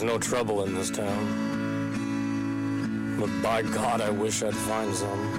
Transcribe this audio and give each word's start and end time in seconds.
there's 0.00 0.12
no 0.12 0.18
trouble 0.18 0.64
in 0.64 0.74
this 0.74 0.90
town. 0.90 1.26
But 3.20 3.28
by 3.42 3.60
God, 3.62 4.00
I 4.00 4.08
wish 4.08 4.42
I'd 4.42 4.54
find 4.54 4.94
some. 4.94 5.38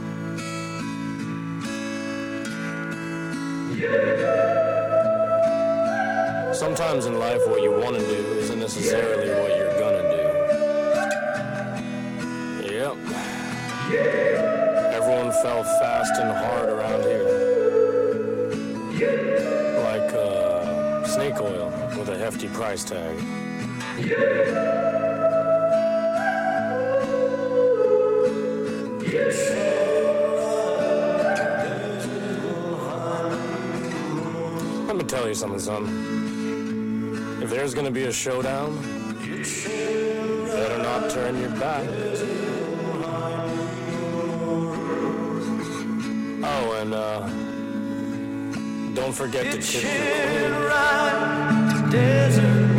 Sometimes 6.53 7.07
in 7.07 7.17
life, 7.17 7.41
what 7.47 7.63
you 7.63 7.71
want 7.71 7.95
to 7.95 8.01
do 8.01 8.37
isn't 8.37 8.59
necessarily 8.59 9.31
what 9.31 9.57
you're 9.57 9.79
gonna 9.79 10.03
do. 10.11 10.21
Yep. 12.71 12.97
Everyone 14.93 15.31
fell 15.41 15.63
fast 15.63 16.21
and 16.21 16.31
hard 16.31 16.69
around 16.69 17.03
here. 17.03 17.23
Like 19.85 20.13
uh, 20.13 21.03
snake 21.07 21.41
oil 21.41 21.71
with 21.97 22.09
a 22.09 22.17
hefty 22.17 22.47
price 22.49 22.83
tag. 22.83 23.40
Let 24.01 24.09
me 34.95 35.03
tell 35.03 35.27
you 35.27 35.35
something, 35.35 35.59
son. 35.59 37.39
If 37.43 37.49
there's 37.51 37.75
gonna 37.75 37.91
be 37.91 38.05
a 38.05 38.11
showdown, 38.11 38.75
better 40.47 40.77
not 40.79 41.11
turn 41.11 41.39
your 41.39 41.51
back. 41.51 41.87
Oh, 46.43 46.73
and 46.81 46.93
uh, 46.95 47.19
don't 48.95 49.13
forget 49.13 49.51
to 49.51 49.61
tip 49.61 49.83
your 49.83 49.91
queen. 51.91 52.70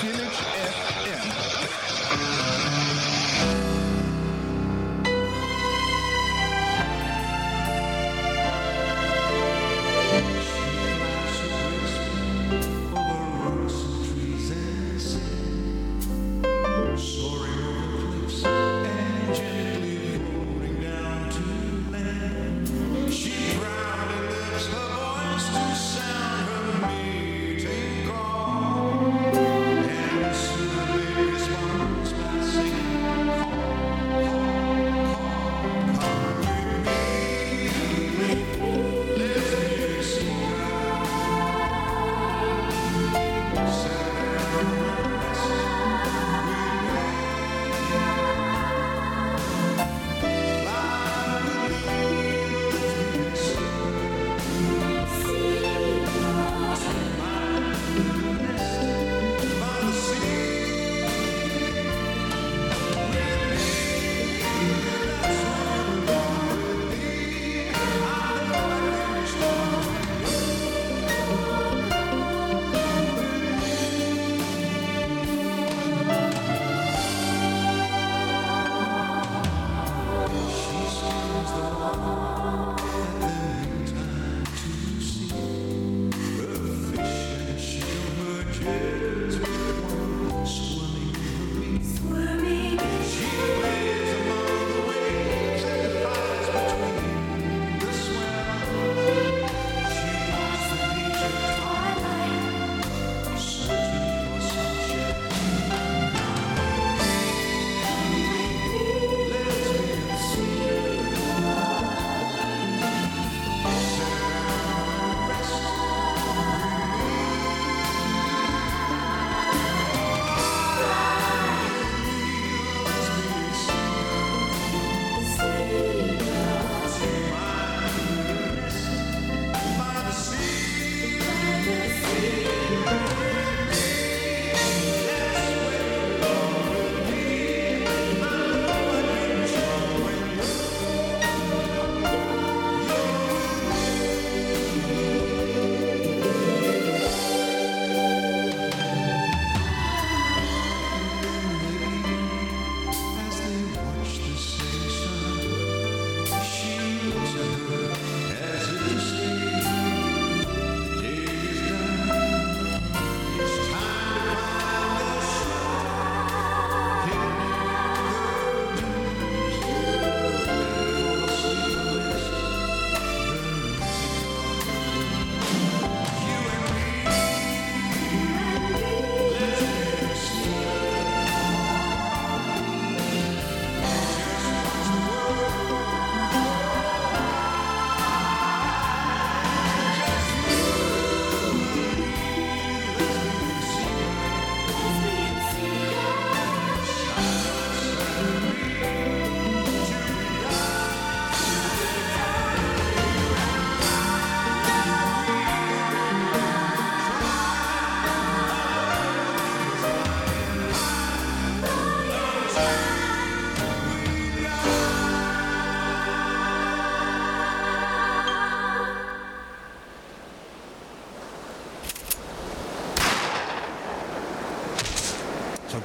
Silic 0.00 0.59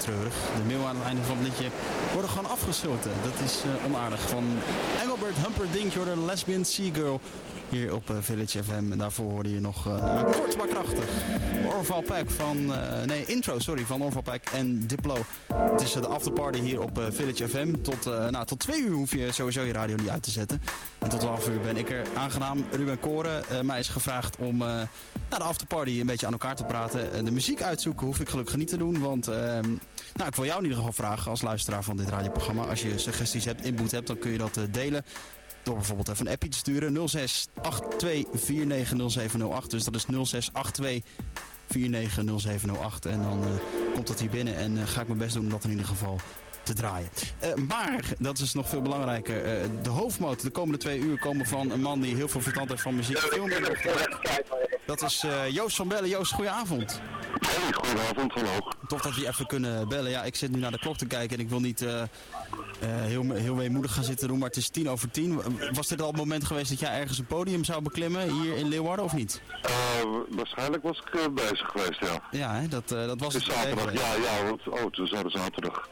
De 0.06 0.64
mail 0.68 0.88
aan 0.88 0.96
het 0.96 1.06
einde 1.06 1.24
van 1.24 1.38
het 1.38 1.46
liedje 1.48 1.68
worden 2.14 2.30
gewoon 2.30 2.52
afgesloten. 2.52 3.12
Dat 3.24 3.40
is 3.46 3.64
uh, 3.66 3.86
onaardig. 3.86 4.30
Van 4.30 4.44
Engelbert 5.02 5.36
Humperdinck, 5.36 5.94
de 5.94 6.26
lesbian 6.26 6.66
sea 6.66 6.90
girl 6.94 7.22
hier 7.76 7.94
op 7.94 8.10
uh, 8.10 8.18
Village 8.20 8.64
FM. 8.64 8.92
En 8.92 8.98
daarvoor 8.98 9.32
hoorde 9.32 9.54
je 9.54 9.60
nog 9.60 9.88
uh, 9.88 10.24
kort 10.24 10.58
maar 10.58 10.68
krachtig. 10.68 11.06
Orval 11.66 12.02
Pack 12.02 12.30
van... 12.30 12.58
Uh, 12.58 13.04
nee, 13.06 13.26
intro, 13.26 13.60
sorry, 13.60 13.86
van 13.86 14.04
Orval 14.04 14.22
Pack 14.22 14.44
en 14.46 14.88
Diplo. 14.88 15.18
Het 15.54 15.82
is 15.82 15.94
de 15.94 16.08
afterparty 16.08 16.60
hier 16.60 16.82
op 16.82 17.02
Village 17.10 17.48
FM. 17.48 17.82
Tot, 17.82 18.06
nou, 18.06 18.46
tot 18.46 18.60
twee 18.60 18.82
uur 18.82 18.92
hoef 18.92 19.12
je 19.12 19.32
sowieso 19.32 19.62
je 19.62 19.74
radio 19.74 19.96
niet 19.96 20.10
uit 20.10 20.24
te 20.24 20.32
zetten. 20.32 20.62
En 21.00 21.10
tot 21.10 21.24
half 21.24 21.50
uur 21.50 21.60
ben 21.60 21.78
ik 21.78 21.90
er 21.90 22.06
aangenaam. 22.16 22.66
Ruben 22.72 23.00
Koren, 23.00 23.66
mij 23.66 23.80
is 23.80 23.88
gevraagd 23.88 24.38
om 24.38 24.58
nou, 24.58 24.88
de 25.30 25.38
afterparty 25.38 26.00
een 26.00 26.06
beetje 26.06 26.26
aan 26.26 26.32
elkaar 26.32 26.56
te 26.56 26.64
praten. 26.64 27.26
de 27.26 27.32
muziek 27.32 27.62
uitzoeken 27.62 28.06
hoef 28.06 28.20
ik 28.20 28.30
gelukkig 28.30 28.56
niet 28.56 28.68
te 28.68 28.78
doen, 28.78 29.00
want... 29.00 29.28
Ehm, 29.28 29.70
nou, 30.14 30.30
ik 30.30 30.36
wil 30.36 30.46
jou 30.46 30.58
in 30.58 30.64
ieder 30.64 30.78
geval 30.78 30.94
vragen 30.94 31.32
als 31.32 31.42
luisteraar 31.42 31.84
van 31.84 31.98
dit 31.98 32.10
radioprogramma. 32.10 32.64
Als 32.64 32.82
je 32.82 32.98
suggesties 32.98 33.46
hebt, 33.46 33.66
input 33.66 33.92
hebt, 33.92 34.08
dan 34.08 34.20
kun 34.20 34.32
je 34.32 34.38
dat 34.38 34.60
delen 34.72 35.06
door 35.66 35.76
bijvoorbeeld 35.76 36.10
even 36.10 36.26
een 36.26 36.34
appje 36.34 36.50
te 36.50 36.58
sturen. 36.58 36.94
0682490708. 36.94 36.98
Dus 39.68 39.84
dat 39.84 39.96
is 39.96 40.06
0682 40.06 41.02
490708. 41.68 43.06
En 43.06 43.22
dan 43.22 43.44
uh, 43.44 43.50
komt 43.94 44.08
dat 44.08 44.20
hier 44.20 44.30
binnen 44.30 44.56
en 44.56 44.78
uh, 44.78 44.88
ga 44.88 45.02
ik 45.02 45.08
mijn 45.08 45.20
best 45.20 45.34
doen 45.34 45.44
om 45.44 45.50
dat 45.50 45.64
in 45.64 45.70
ieder 45.70 45.86
geval 45.86 46.20
te 46.66 46.74
draaien. 46.74 47.10
Uh, 47.44 47.54
maar, 47.68 48.04
dat 48.20 48.40
is 48.40 48.54
nog 48.54 48.70
veel 48.70 48.82
belangrijker, 48.82 49.62
uh, 49.62 49.70
de 49.84 49.90
hoofdmoot 49.90 50.42
de 50.42 50.50
komende 50.50 50.78
twee 50.78 51.00
uur 51.00 51.20
komen 51.20 51.46
van 51.46 51.72
een 51.72 51.82
man 51.82 52.02
die 52.02 52.16
heel 52.16 52.28
veel 52.28 52.42
verstand 52.42 52.70
heeft 52.70 52.82
van 52.82 52.96
muziek. 52.96 53.18
Veel 53.18 53.50
Dat 54.86 55.02
is 55.02 55.24
uh, 55.24 55.50
Joost 55.50 55.76
van 55.76 55.88
Bellen. 55.88 56.10
Joost, 56.10 56.32
goedenavond. 56.32 57.02
Hey, 57.40 57.74
goedenavond, 57.74 58.34
hallo. 58.34 58.72
Tof 58.88 59.02
dat 59.02 59.16
we 59.16 59.28
even 59.28 59.48
kunnen 59.48 59.88
bellen. 59.88 60.12
Ja, 60.12 60.24
ik 60.24 60.36
zit 60.36 60.52
nu 60.52 60.60
naar 60.60 60.72
de 60.72 60.80
klok 60.80 60.98
te 60.98 61.06
kijken 61.06 61.38
en 61.38 61.44
ik 61.44 61.50
wil 61.50 61.60
niet 61.60 61.86
heel, 62.80 63.32
heel 63.32 63.56
weemoedig 63.56 63.94
gaan 63.94 64.04
zitten 64.04 64.28
doen, 64.28 64.38
maar 64.38 64.48
het 64.48 64.58
is 64.58 64.70
tien 64.70 64.90
over 64.90 65.12
tien. 65.12 65.42
Was 65.74 65.88
dit 65.88 66.02
al 66.02 66.08
het 66.08 66.18
moment 66.18 66.46
geweest 66.46 66.70
dat 66.70 66.80
jij 66.80 67.00
ergens 67.00 67.18
een 67.18 67.26
podium 67.26 67.64
zou 67.64 67.82
beklimmen 67.82 68.32
hier 68.32 68.58
in 68.58 68.68
Leeuwarden 68.68 69.06
of 69.06 69.14
niet? 69.14 69.42
waarschijnlijk 70.30 70.84
was 70.84 70.98
ik 70.98 71.34
bezig 71.34 71.68
geweest, 71.72 72.00
ja. 72.00 72.22
Ja, 72.32 72.54
hè? 72.54 72.68
Dat, 72.68 72.88
dat 72.88 73.20
was 73.20 73.34
het. 73.34 73.44
zaterdag, 73.44 73.94
ja, 73.94 74.14
ja. 74.14 74.52
Oh, 74.66 74.84
het 74.84 74.98
was 74.98 75.34
zaterdag 75.34 75.90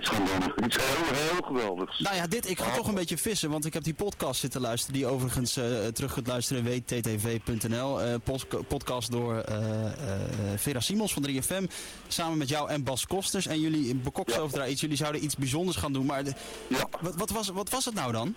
iets 0.00 0.08
gaan 0.08 0.24
doen. 0.24 0.64
Iets 0.64 0.76
heel, 0.76 1.14
heel 1.14 1.42
geweldigs. 1.42 1.98
Nou 1.98 2.16
ja, 2.16 2.26
dit, 2.26 2.50
ik 2.50 2.58
ga 2.58 2.76
toch 2.76 2.88
een 2.88 2.94
beetje 2.94 3.18
vissen, 3.18 3.50
want 3.50 3.64
ik 3.64 3.72
heb 3.72 3.82
die 3.82 3.94
podcast 3.94 4.40
zitten 4.40 4.60
luisteren, 4.60 4.94
die 4.94 5.06
overigens 5.06 5.56
uh, 5.56 5.86
terug 5.86 6.12
kunt 6.12 6.26
luisteren, 6.26 6.64
wttv.nl. 6.64 8.02
Uh, 8.02 8.14
podcast 8.68 9.10
door 9.10 9.34
uh, 9.34 9.56
Vera 10.56 10.80
Simons 10.80 11.12
van 11.12 11.28
3FM, 11.28 11.64
samen 12.08 12.38
met 12.38 12.48
jou 12.48 12.70
en 12.70 12.84
Bas 12.84 13.06
Kosters. 13.06 13.46
En 13.46 13.60
jullie 13.60 13.94
bekoksen 13.94 14.42
over 14.42 14.58
daar 14.58 14.70
iets, 14.70 14.80
jullie 14.80 14.96
zouden 14.96 15.24
iets 15.24 15.36
bijzonders 15.36 15.76
gaan 15.76 15.92
doen, 15.92 16.06
maar 16.06 16.24
ja. 16.68 16.88
wat, 17.00 17.14
wat, 17.16 17.30
was, 17.30 17.48
wat 17.48 17.70
was 17.70 17.84
het 17.84 17.94
nou 17.94 18.12
dan? 18.12 18.34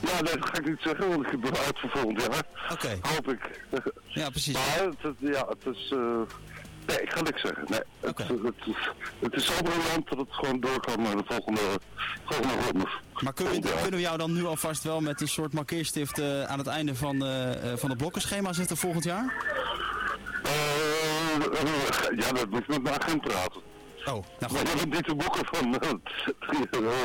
Ja, 0.00 0.22
dat 0.22 0.38
ga 0.40 0.58
ik 0.58 0.68
niet 0.68 0.80
zeggen, 0.80 1.08
want 1.08 1.26
ik 1.26 1.30
heb 1.30 1.42
het 1.42 1.78
vervolgd, 1.78 2.22
ja. 2.22 2.42
Oké. 2.72 2.98
Hoop 3.02 3.28
ik. 3.28 3.64
Ja, 4.06 4.30
precies. 4.30 4.54
Maar 4.54 4.88
het, 5.00 5.14
ja, 5.18 5.46
het 5.48 5.76
is... 5.76 5.92
Nee, 6.90 7.02
ik 7.02 7.12
ga 7.12 7.20
niks 7.20 7.40
zeggen. 7.40 7.64
Nee, 7.68 7.80
het, 8.00 8.18
het, 8.18 8.66
is, 8.66 8.90
het 9.18 9.34
is 9.34 9.44
zo 9.44 9.62
briljant 9.62 10.08
dat 10.08 10.18
het 10.18 10.28
gewoon 10.30 10.60
doorgaan 10.60 11.02
naar 11.02 11.16
de 11.16 11.22
volgende, 11.26 11.60
volgende 12.24 12.54
ronde. 12.64 12.88
Maar 13.20 13.32
kunnen 13.32 13.54
we, 13.54 13.60
kunnen 13.60 13.90
we 13.90 14.00
jou 14.00 14.18
dan 14.18 14.32
nu 14.32 14.44
alvast 14.44 14.82
wel 14.82 15.00
met 15.00 15.20
een 15.20 15.28
soort 15.28 15.52
markeerstift 15.52 16.18
uh, 16.18 16.44
aan 16.44 16.58
het 16.58 16.66
einde 16.66 16.94
van, 16.94 17.24
uh, 17.24 17.50
van 17.76 17.88
het 17.88 17.98
blokkenschema 17.98 18.52
zetten 18.52 18.76
volgend 18.76 19.04
jaar? 19.04 19.34
Ja, 22.16 22.32
dat 22.32 22.50
moet 22.50 22.60
ik 22.60 22.68
met 22.68 22.82
mijn 22.82 23.00
agent 23.02 23.20
praten. 23.20 23.60
Oh, 24.04 24.24
nou 24.38 24.52
goed. 24.52 24.64
Maar 24.64 24.86
niet 24.86 25.06
de 25.06 25.14
boeken 25.14 25.46
van, 25.46 25.76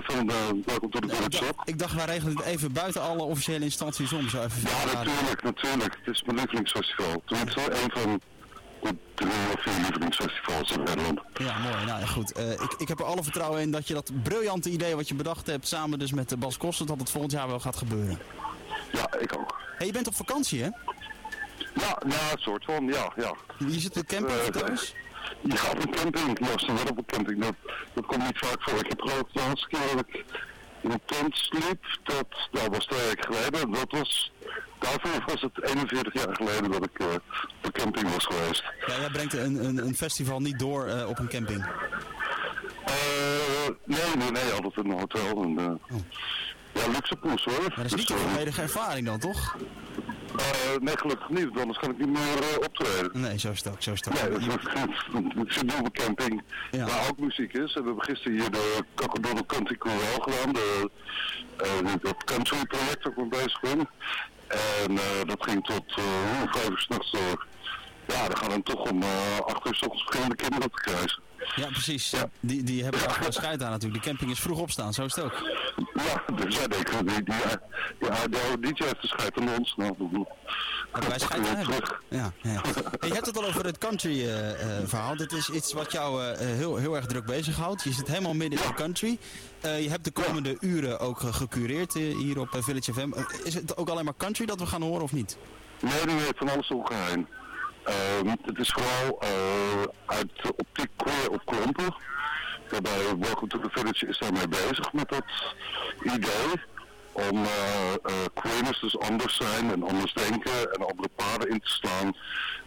van 0.03 0.31
Welkom 0.65 0.91
tot 0.91 1.01
de 1.01 1.07
nee, 1.07 1.49
Ik 1.65 1.79
dacht, 1.79 1.93
wij 1.93 2.05
regelen 2.05 2.37
het 2.37 2.45
even 2.45 2.71
buiten 2.71 3.01
alle 3.01 3.23
officiële 3.23 3.63
instanties 3.63 4.13
om. 4.13 4.29
Zo 4.29 4.43
even 4.43 4.61
ja, 4.61 4.93
natuurlijk, 4.93 5.43
natuurlijk. 5.43 5.97
Het 6.03 6.15
is 6.15 6.23
mijn 6.23 6.37
lievelingsfestival. 6.37 7.21
Tenminste, 7.25 7.61
een 7.83 7.91
van 7.91 8.21
de 9.15 9.53
veel 9.57 9.73
lievelingsfestivals 9.73 10.71
in 10.71 10.83
Nederland. 10.83 11.19
Ja, 11.33 11.57
mooi. 11.57 11.85
Nou 11.85 11.99
ja, 11.99 12.05
goed. 12.05 12.39
Uh, 12.39 12.51
ik, 12.51 12.73
ik 12.77 12.87
heb 12.87 12.99
er 12.99 13.05
alle 13.05 13.23
vertrouwen 13.23 13.61
in 13.61 13.71
dat 13.71 13.87
je 13.87 13.93
dat 13.93 14.11
briljante 14.23 14.69
idee 14.69 14.95
wat 14.95 15.07
je 15.07 15.15
bedacht 15.15 15.47
hebt, 15.47 15.67
samen 15.67 15.99
dus 15.99 16.11
met 16.11 16.29
de 16.29 16.37
Bas 16.37 16.57
Koster, 16.57 16.85
dat 16.85 16.99
het 16.99 17.09
volgend 17.09 17.31
jaar 17.31 17.47
wel 17.47 17.59
gaat 17.59 17.75
gebeuren. 17.75 18.19
Ja, 18.91 19.13
ik 19.19 19.37
ook. 19.37 19.59
Hey, 19.77 19.87
je 19.87 19.93
bent 19.93 20.07
op 20.07 20.15
vakantie, 20.15 20.61
hè? 20.63 20.69
Ja, 21.73 22.01
ja, 22.07 22.31
een 22.31 22.39
soort 22.39 22.65
van, 22.65 22.85
ja, 22.85 23.13
ja. 23.15 23.35
Je 23.57 23.79
zit 23.79 23.97
op 23.97 24.05
camping, 24.05 24.39
uh, 24.39 24.45
thuis? 24.45 24.93
Je 25.41 25.57
gaat 25.57 25.75
op 25.75 25.83
een 25.83 25.91
camping, 25.91 26.39
ja, 26.39 26.57
ze 26.57 26.73
wel 26.73 26.85
op 26.89 26.97
een 26.97 27.05
camping. 27.05 27.41
Dat, 27.41 27.55
dat 27.93 28.05
komt 28.05 28.23
niet 28.23 28.37
vaak 28.37 28.61
voor. 28.61 28.79
Ik 28.79 28.89
heb 28.89 29.01
geloof 29.01 29.23
de 29.31 29.39
laatste 29.39 29.67
keer 29.67 29.95
dat 29.95 30.05
ik 30.07 30.25
in 30.81 30.91
een 30.91 31.01
tent 31.05 31.35
sliep, 31.35 31.85
dat, 32.03 32.27
dat 32.51 32.67
was 32.67 32.85
twee 32.85 33.05
weken 33.07 33.33
geleden. 33.33 33.71
Dat 33.71 33.91
was 33.91 34.31
Daarvoor 34.85 35.23
was 35.25 35.41
het 35.41 35.63
41 35.63 36.13
jaar 36.13 36.35
geleden 36.35 36.71
dat 36.71 36.85
ik 36.85 36.99
uh, 36.99 37.07
op 37.63 37.71
camping 37.71 38.13
was 38.13 38.25
geweest. 38.25 38.63
Ja, 38.87 38.99
jij 38.99 39.09
brengt 39.09 39.33
een, 39.33 39.65
een, 39.65 39.77
een 39.77 39.95
festival 39.95 40.39
niet 40.39 40.59
door 40.59 40.87
uh, 40.87 41.09
op 41.09 41.19
een 41.19 41.27
camping? 41.27 41.65
Uh, 42.87 43.67
nee, 43.85 44.15
nee, 44.17 44.31
nee, 44.31 44.51
altijd 44.51 44.85
in 44.85 44.91
een 44.91 44.99
hotel. 44.99 45.43
En, 45.43 45.59
oh. 45.59 45.99
Ja, 46.75 46.87
luxe 46.91 47.15
poes 47.15 47.43
hoor. 47.43 47.61
Maar 47.61 47.75
dat 47.75 47.85
is 47.85 47.95
niet 47.95 48.07
dus, 48.07 48.21
een 48.21 48.29
volledige 48.29 48.61
ervaring 48.61 49.05
dan, 49.05 49.19
toch? 49.19 49.55
Uh, 50.35 50.81
nee, 50.81 50.97
gelukkig 50.97 51.29
niet, 51.29 51.43
want 51.43 51.59
anders 51.59 51.79
kan 51.79 51.91
ik 51.91 51.97
niet 51.97 52.09
meer 52.09 52.37
uh, 52.39 52.57
optreden. 52.63 53.21
Nee, 53.21 53.39
zo 53.39 53.51
is 53.51 53.63
het 53.63 53.73
ook, 53.73 53.81
zo 53.81 53.91
is 53.91 53.99
het 54.05 54.07
ook. 54.07 54.29
Nee, 54.29 54.49
ik 55.45 55.51
zit 55.51 55.63
op 55.79 55.85
een 55.85 55.91
camping 55.91 56.43
ja. 56.71 56.85
waar 56.85 57.09
ook 57.09 57.19
muziek 57.19 57.53
is. 57.53 57.75
En 57.75 57.81
we 57.81 57.87
hebben 57.87 58.03
gisteren 58.03 58.39
hier 58.39 58.51
de 58.51 58.83
Coca-Cola 58.95 59.41
Country 59.47 59.75
Chorale 59.79 60.21
gedaan, 60.21 60.53
de, 60.53 60.89
uh, 61.63 61.93
dat 62.01 62.23
country 62.23 62.65
project 62.65 63.05
ik 63.05 63.17
mee 63.17 63.27
bezig 63.27 63.59
ben. 63.59 63.89
En 64.47 64.91
uh, 64.91 65.01
dat 65.25 65.43
ging 65.43 65.65
tot 65.65 65.97
uh, 65.99 66.05
vijf 66.51 66.69
uur 66.69 66.79
s'nachts 66.79 67.11
door. 67.11 67.45
Ja, 68.07 68.27
dan 68.27 68.37
gaan 68.37 68.49
we 68.49 68.63
toch 68.63 68.89
om 68.89 69.03
uh, 69.03 69.39
acht 69.45 69.67
uur 69.67 69.75
s 69.75 69.81
ochtends 69.81 70.03
beginnen 70.03 70.35
kinderen 70.35 70.71
te 70.71 70.81
krijgen. 70.81 71.23
Ja, 71.55 71.67
precies. 71.67 72.09
Ja. 72.09 72.29
Die, 72.39 72.63
die 72.63 72.83
hebben 72.83 73.01
er 73.01 73.07
echt 73.07 73.33
scheid 73.33 73.63
aan 73.63 73.71
natuurlijk. 73.71 74.03
De 74.03 74.09
camping 74.09 74.31
is 74.31 74.39
vroeg 74.39 74.59
opstaan, 74.59 74.93
zo 74.93 75.05
is 75.05 75.15
het 75.15 75.23
ook. 75.25 75.49
Ja, 75.93 76.35
dus 76.35 76.55
jij 76.55 76.67
denkt, 76.67 76.91
die, 76.91 77.03
die, 77.03 77.23
die, 77.23 77.35
ja, 77.99 78.27
de 78.27 78.57
DJ 78.59 78.83
heeft 78.83 79.01
de 79.01 79.07
scheid 79.07 79.39
aan 79.39 79.49
ons. 79.57 79.75
Nou, 79.75 79.95
wij 81.07 81.19
scheid 81.19 81.47
aan 81.47 81.55
hebben. 81.55 81.75
Ja, 82.09 82.31
ja. 82.41 82.61
je 82.99 83.13
hebt 83.13 83.25
het 83.25 83.37
al 83.37 83.45
over 83.45 83.65
het 83.65 83.77
country 83.77 84.19
uh, 84.19 84.49
uh, 84.49 84.55
verhaal. 84.85 85.15
Dit 85.15 85.31
is 85.31 85.49
iets 85.49 85.73
wat 85.73 85.91
jou 85.91 86.23
uh, 86.23 86.37
heel, 86.37 86.75
heel 86.75 86.95
erg 86.95 87.05
druk 87.05 87.25
bezighoudt. 87.25 87.83
Je 87.83 87.93
zit 87.93 88.07
helemaal 88.07 88.33
midden 88.33 88.59
in 88.59 88.67
de 88.67 88.73
country. 88.73 89.17
je 89.61 89.89
hebt 89.89 90.03
de 90.03 90.11
komende 90.11 90.57
uren 90.59 90.99
ook 90.99 91.19
gecureerd 91.19 91.93
hier 91.93 92.39
op 92.39 92.49
Village 92.51 92.93
FM. 92.93 93.11
is 93.43 93.53
het 93.53 93.77
ook 93.77 93.89
alleen 93.89 94.05
maar 94.05 94.17
country 94.17 94.45
dat 94.45 94.59
we 94.59 94.65
gaan 94.65 94.81
horen 94.81 95.01
of 95.01 95.11
niet? 95.11 95.37
Nee, 95.81 96.05
nee, 96.05 96.29
van 96.35 96.49
alles 96.49 96.67
ongeheim. 96.67 97.27
Uh, 97.87 98.33
het 98.41 98.59
is 98.59 98.71
vooral 98.71 99.23
uh, 99.23 99.83
uit 100.05 100.29
de 100.41 100.55
optiek 100.55 100.91
op 101.29 101.41
klompen. 101.45 101.95
Waarbij 102.69 103.17
Welcome 103.19 103.47
to 103.47 103.59
the 103.59 103.69
Village 103.69 104.07
is 104.07 104.17
daarmee 104.17 104.47
bezig 104.47 104.93
met 104.93 105.09
dat 105.09 105.23
idee. 106.03 106.63
Om 107.15 107.37
uh, 107.37 108.71
dus 108.81 108.99
anders 108.99 109.35
zijn 109.35 109.71
en 109.71 109.83
anders 109.83 110.13
denken 110.13 110.73
en 110.73 110.87
andere 110.87 111.09
paden 111.15 111.49
in 111.49 111.59
te 111.59 111.69
slaan. 111.69 112.15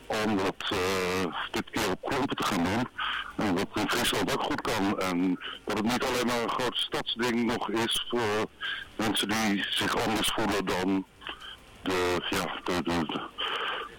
Om 0.07 0.37
dat 0.37 0.79
dit 1.51 1.71
keer 1.71 1.91
op 1.91 2.09
klompen 2.09 2.37
te 2.37 2.45
gaan 2.45 2.65
doen. 2.65 2.89
En 3.37 3.55
dat 3.55 3.67
in 3.75 3.89
Friesland 3.91 4.33
ook 4.33 4.43
goed 4.43 4.61
kan. 4.61 5.01
En 5.01 5.39
dat 5.65 5.77
het 5.77 5.87
niet 5.87 6.05
alleen 6.05 6.27
maar 6.27 6.43
een 6.43 6.51
groot 6.51 6.77
stadsding 6.77 7.45
nog 7.45 7.71
is 7.71 8.07
voor 8.09 8.47
mensen 8.97 9.29
die 9.29 9.65
zich 9.71 10.07
anders 10.07 10.33
voelen 10.35 10.65
dan 10.65 11.07
de, 11.83 12.17
ja, 12.31 12.61
de, 12.65 12.83
de 12.83 13.21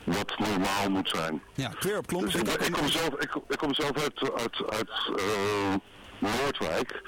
wat 0.04 0.40
normaal 0.40 0.90
moet 0.90 1.10
zijn. 1.10 1.42
Ja, 1.54 1.70
queer 1.70 1.98
op 1.98 2.08
klompen. 2.08 2.44
Dus 2.44 2.54
ik, 2.54 2.62
ik, 2.62 2.72
kom 2.72 2.88
zelf, 2.90 3.14
ik, 3.14 3.36
ik 3.48 3.58
kom 3.58 3.74
zelf 3.74 3.98
uit, 4.04 4.32
uit, 4.36 4.64
uit 4.70 4.90
uh, 5.20 5.74
Noordwijk. 6.20 7.02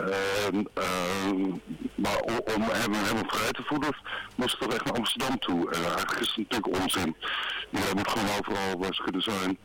Uh, 0.00 0.60
uh, 0.78 1.54
maar 1.94 2.20
om, 2.20 2.62
hem 2.62 2.92
helemaal 2.92 3.24
vrij 3.26 3.50
te 3.50 3.62
voeden, 3.62 3.96
moest 4.34 4.60
toch 4.60 4.72
echt 4.72 4.84
naar 4.84 4.94
Amsterdam 4.94 5.38
toe. 5.38 5.70
En 5.70 5.84
eigenlijk 5.84 6.20
is 6.20 6.34
het 6.34 6.36
natuurlijk 6.36 6.82
onzin. 6.82 7.16
Je 7.70 7.92
moet 7.96 8.10
gewoon 8.10 8.38
overal 8.38 8.78
waar 8.78 8.94
ze 8.94 9.02
kunnen 9.02 9.22
zijn 9.22 9.58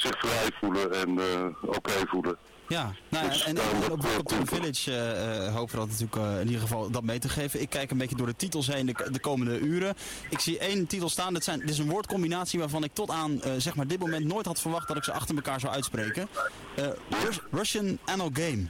zich 0.00 0.18
vrij 0.18 0.50
voelen 0.60 0.92
en 0.92 1.10
uh, 1.10 1.44
oké 1.62 1.76
okay 1.76 2.06
voelen. 2.06 2.36
Ja, 2.68 2.92
nou 3.08 3.26
ja, 3.26 3.44
en, 3.44 3.56
en 3.56 3.92
op 3.92 4.02
Welcome 4.02 4.46
Village 4.46 4.90
uh, 4.90 5.54
hopen 5.54 5.74
we 5.74 5.80
dat 5.80 5.88
natuurlijk 5.88 6.16
uh, 6.16 6.40
in 6.40 6.46
ieder 6.46 6.60
geval 6.60 6.90
dat 6.90 7.02
mee 7.02 7.18
te 7.18 7.28
geven. 7.28 7.60
Ik 7.60 7.70
kijk 7.70 7.90
een 7.90 7.98
beetje 7.98 8.16
door 8.16 8.26
de 8.26 8.36
titels 8.36 8.66
heen 8.66 8.86
de, 8.86 9.08
de 9.10 9.20
komende 9.20 9.58
uren. 9.58 9.94
Ik 10.30 10.38
zie 10.38 10.58
één 10.58 10.86
titel 10.86 11.08
staan. 11.08 11.34
Dit, 11.34 11.44
zijn, 11.44 11.60
dit 11.60 11.70
is 11.70 11.78
een 11.78 11.90
woordcombinatie 11.90 12.58
waarvan 12.58 12.84
ik 12.84 12.90
tot 12.92 13.10
aan 13.10 13.32
uh, 13.32 13.52
zeg 13.58 13.74
maar 13.74 13.86
dit 13.86 13.98
moment 13.98 14.24
nooit 14.24 14.46
had 14.46 14.60
verwacht 14.60 14.88
dat 14.88 14.96
ik 14.96 15.04
ze 15.04 15.12
achter 15.12 15.34
elkaar 15.34 15.60
zou 15.60 15.72
uitspreken. 15.72 16.28
Rus 17.24 17.38
Russian 17.50 17.98
Anno 18.04 18.30
Game. 18.32 18.68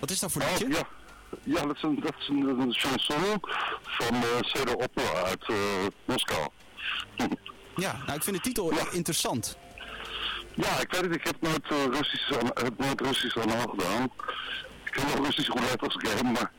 Wat 0.00 0.10
is 0.10 0.20
dat 0.20 0.32
voor 0.32 0.42
liedje? 0.50 0.66
Oh, 0.66 0.70
ja. 0.72 0.86
ja, 1.42 1.66
dat 1.66 1.76
is 1.76 1.82
een, 1.82 2.00
dat 2.00 2.14
is 2.18 2.28
een, 2.28 2.74
chanson 2.74 3.40
van 3.82 4.14
eh, 4.14 4.22
uh, 4.22 4.40
Cedo 4.40 4.72
Opera 4.72 5.22
uit 5.24 5.44
eh, 5.48 5.56
Moskou. 6.04 6.48
ja, 7.76 7.96
nou 8.06 8.12
ik 8.12 8.22
vind 8.22 8.36
de 8.36 8.42
titel 8.42 8.72
interessant. 8.92 9.58
Ja, 10.54 10.80
ik 10.80 10.92
weet 10.92 11.00
het. 11.00 11.14
Ik 11.14 11.24
heb 11.24 11.36
nooit 11.40 11.70
eh, 11.70 11.84
Russisch, 11.84 12.32
aan, 12.32 12.46
heb 12.64 12.78
nooit 12.78 13.00
Russisch 13.00 13.36
aan 13.38 13.70
gedaan. 13.70 14.04
Ik 14.84 14.94
heb 14.94 15.14
wel 15.14 15.24
Russisch 15.24 15.50
goed 15.50 15.82
als 15.82 15.96
game, 15.98 16.32
maar 16.32 16.52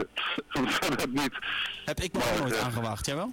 verder 0.71 1.07
niet. 1.09 1.39
Heb 1.85 1.99
ik 1.99 2.13
me 2.13 2.37
nooit 2.39 2.57
aangewacht, 2.57 3.05
jij 3.05 3.15
wel? 3.15 3.31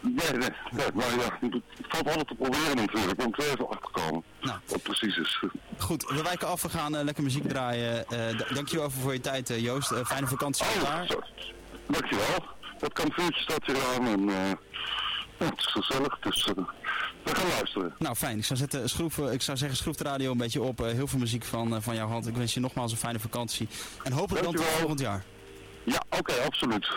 Nee, 0.00 0.30
nee, 0.32 0.48
nee, 0.70 0.86
maar 0.94 1.06
ja, 1.06 1.38
het 1.40 1.62
valt 1.88 2.06
altijd 2.06 2.28
te 2.28 2.34
proberen 2.34 2.76
natuurlijk. 2.76 3.24
om 3.24 3.34
er 3.36 3.50
even 3.50 3.68
achter 3.68 3.90
komen. 3.90 4.22
Nou. 4.40 4.58
Wat 4.66 4.82
precies 4.82 5.16
is. 5.16 5.42
Goed, 5.78 6.04
we 6.04 6.22
wijken 6.22 6.48
af. 6.48 6.62
We 6.62 6.68
gaan 6.68 6.96
eh, 6.96 7.04
lekker 7.04 7.22
muziek 7.22 7.48
draaien. 7.48 8.04
Uh, 8.12 8.54
dankjewel 8.54 8.90
voor 8.90 9.12
je 9.12 9.20
tijd, 9.20 9.50
eh, 9.50 9.60
Joost. 9.60 9.92
fijne 10.04 10.26
vakantie 10.26 10.66
oh, 10.66 10.82
daar. 10.82 11.06
Zo. 11.06 11.20
Dankjewel. 11.86 12.44
Dat 12.78 12.92
kampvuurtje 12.92 13.42
staat 13.42 13.66
hier 13.66 13.76
aan. 13.94 14.06
En, 14.06 14.28
het 15.36 15.58
is 15.58 15.66
gezellig. 15.66 16.18
Dus 16.18 16.44
we 16.44 17.34
gaan 17.34 17.48
luisteren. 17.48 17.94
Nou, 17.98 18.16
fijn. 18.16 18.38
Ik 18.38 18.44
zou, 18.44 18.58
zetten, 18.58 18.88
schroef, 18.88 19.18
ik 19.18 19.42
zou 19.42 19.58
zeggen, 19.58 19.76
schroef 19.78 19.96
de 19.96 20.04
radio 20.04 20.30
een 20.30 20.38
beetje 20.38 20.62
op. 20.62 20.78
heel 20.78 21.06
veel 21.06 21.18
muziek 21.18 21.44
van, 21.44 21.82
van 21.82 21.94
jouw 21.94 22.08
hand. 22.08 22.26
Ik 22.26 22.36
wens 22.36 22.54
je 22.54 22.60
nogmaals 22.60 22.92
een 22.92 22.98
fijne 22.98 23.18
vakantie. 23.18 23.68
En 24.02 24.12
hopelijk 24.12 24.44
dan 24.44 24.54
tot 24.54 24.64
volgend 24.64 25.00
jaar. 25.00 25.24
Ja, 25.84 26.02
oké, 26.10 26.32
absoluut. 26.46 26.88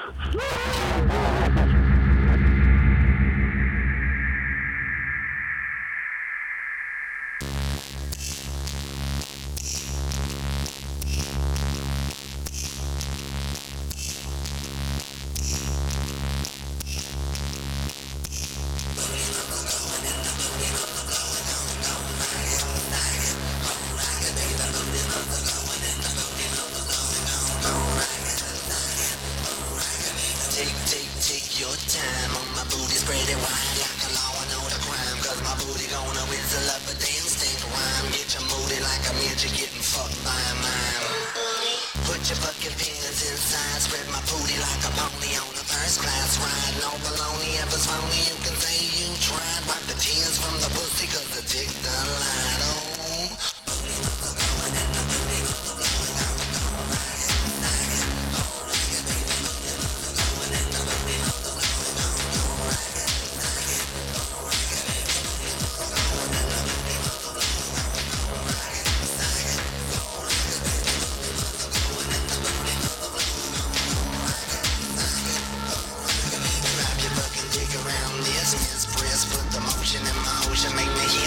motion 80.26 80.76
make 80.76 80.88
me 80.88 81.21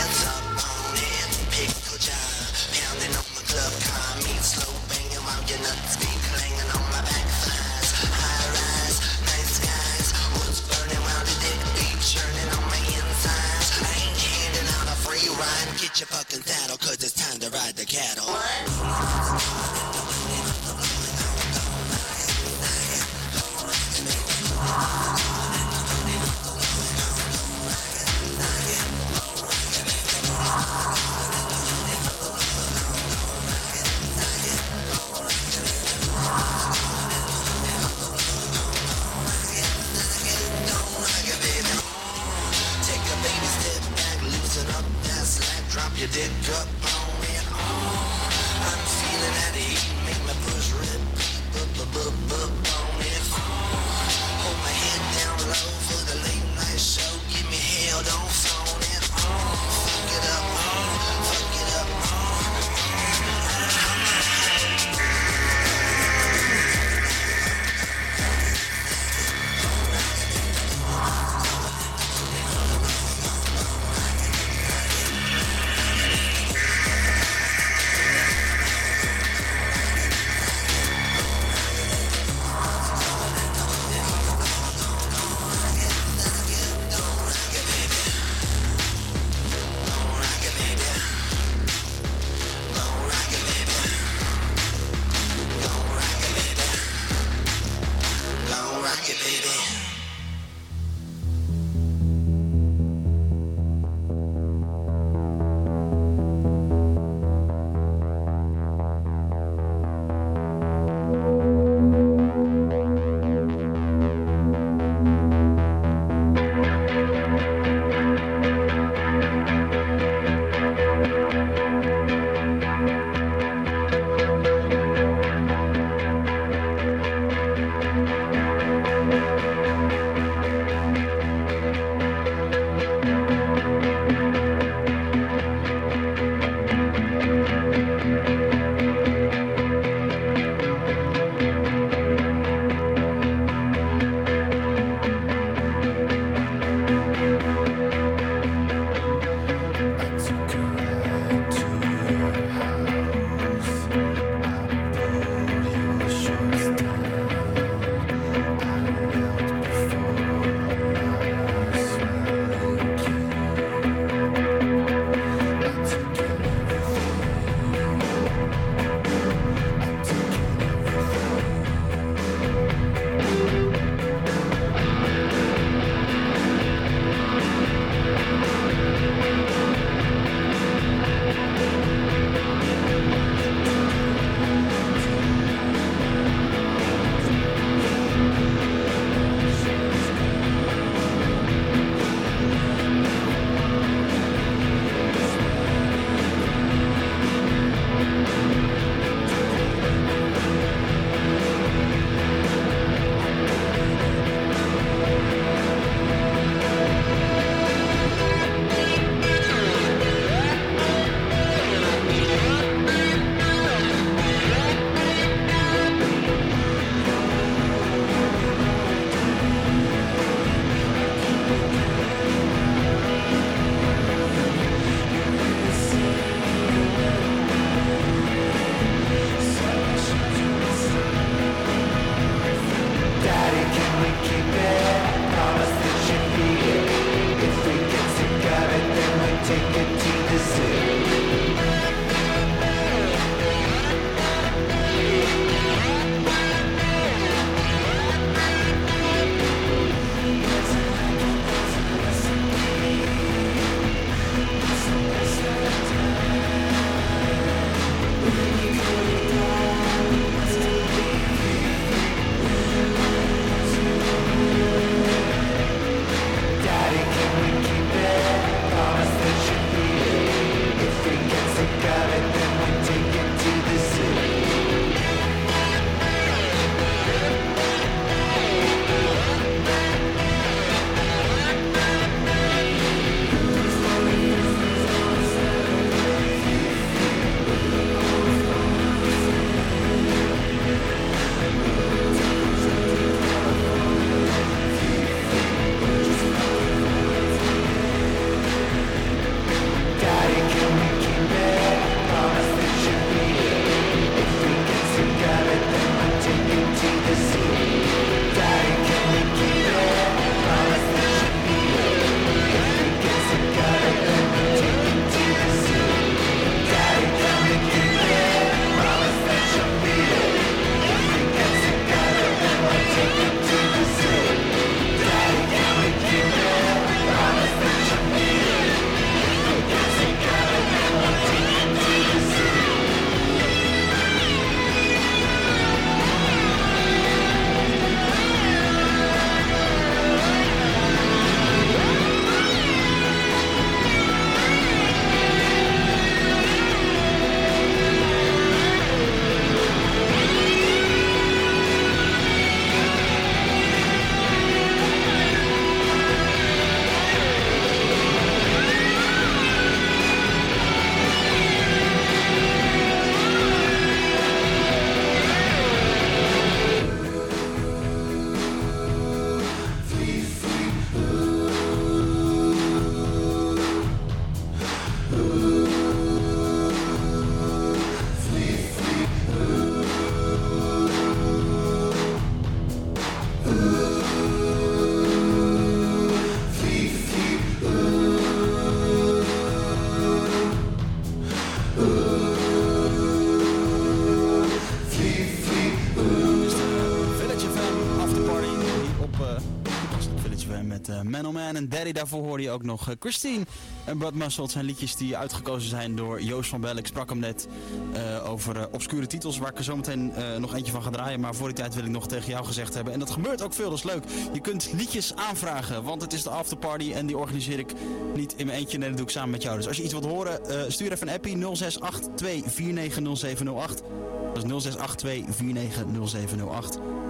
Daarvoor 401.93 402.23
hoorde 402.23 402.43
je 402.43 402.51
ook 402.51 402.63
nog 402.63 402.89
eh, 402.89 402.95
Christine 402.99 403.45
en 403.85 403.99
Blood 403.99 404.15
Muscle. 404.15 404.51
Zijn 404.51 404.65
liedjes 404.65 404.97
die 404.97 405.17
uitgekozen 405.17 405.69
zijn 405.69 405.97
door 405.97 406.23
Joost 406.23 406.51
van 406.51 406.61
Bell. 406.61 406.77
Ik 406.77 406.87
sprak 406.87 407.09
hem 407.09 407.19
net 407.19 407.49
eh, 407.93 408.31
over 408.31 408.57
eh, 408.57 408.65
obscure 408.73 409.07
titels 409.07 409.39
waar 409.39 409.51
ik 409.51 409.59
er 409.59 409.65
zo 409.65 409.77
meteen 409.77 410.13
nog 410.39 410.55
eentje 410.55 410.73
van 410.73 410.83
ga 410.83 410.91
draaien. 410.91 411.21
Maar 411.21 411.35
voor 411.35 411.47
die 411.47 411.57
tijd 411.57 411.75
wil 411.75 411.85
ik 411.85 411.91
nog 411.91 412.09
tegen 412.09 412.31
jou 412.31 412.45
gezegd 412.45 412.75
hebben. 412.75 412.93
En 412.93 412.99
dat 412.99 413.11
gebeurt 413.11 413.43
ook 413.43 413.53
veel, 413.53 413.71
dat 413.71 413.79
is 413.79 413.85
leuk. 413.85 414.05
Je 414.33 414.41
kunt 414.41 414.73
liedjes 414.73 415.15
aanvragen, 415.15 415.83
want 415.83 416.03
het 416.03 416.13
is 416.13 416.23
de 416.23 416.31
afterparty 416.31 416.93
en 416.93 417.07
die 417.07 417.19
organiseer 417.19 417.59
ik 417.59 417.73
niet 418.15 418.35
in 418.37 418.47
mijn 418.47 418.59
eentje. 418.59 418.79
Nee, 418.79 418.89
dat 418.89 418.97
doe 418.97 419.07
ik 419.07 419.13
samen 419.13 419.31
met 419.31 419.43
jou. 419.43 419.57
Dus 419.57 419.67
als 419.67 419.77
je 419.77 419.83
iets 419.83 419.93
wilt 419.93 420.05
horen, 420.05 420.41
stuur 420.73 420.93
even 420.93 421.09
een 421.09 421.15
appie 421.15 421.37
0682490708. 421.37 424.04
Dat 424.47 424.65
is 424.65 424.77
0682490708. 424.77 424.79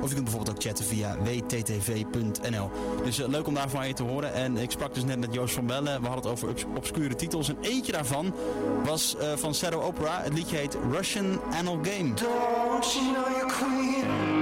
Of 0.01 0.09
je 0.09 0.14
kunt 0.14 0.25
bijvoorbeeld 0.25 0.51
ook 0.57 0.62
chatten 0.62 0.85
via 0.85 1.16
wttv.nl. 1.23 2.70
Dus 3.05 3.20
eh, 3.20 3.29
leuk 3.29 3.47
om 3.47 3.55
daar 3.55 3.70
van 3.70 3.88
je 3.88 3.94
te 3.94 4.03
horen. 4.03 4.35
En 4.35 4.57
ik 4.57 4.70
sprak 4.70 4.94
dus 4.94 5.05
net 5.05 5.18
met 5.18 5.35
Joost 5.35 5.55
van 5.55 5.66
Bellen. 5.66 6.01
We 6.01 6.07
hadden 6.07 6.25
het 6.25 6.33
over 6.33 6.49
obs- 6.49 6.64
obscure 6.77 7.14
titels. 7.14 7.49
En 7.49 7.57
eentje 7.61 7.92
daarvan 7.92 8.35
was 8.85 9.16
eh, 9.16 9.33
van 9.37 9.55
Shadow 9.55 9.83
Opera. 9.83 10.20
Het 10.23 10.33
liedje 10.33 10.57
heet 10.57 10.77
Russian 10.90 11.40
Anal 11.53 11.79
Game. 11.83 12.14
Don't 12.14 12.92
know 12.92 13.29
you're 13.37 13.53
queen? 13.53 14.34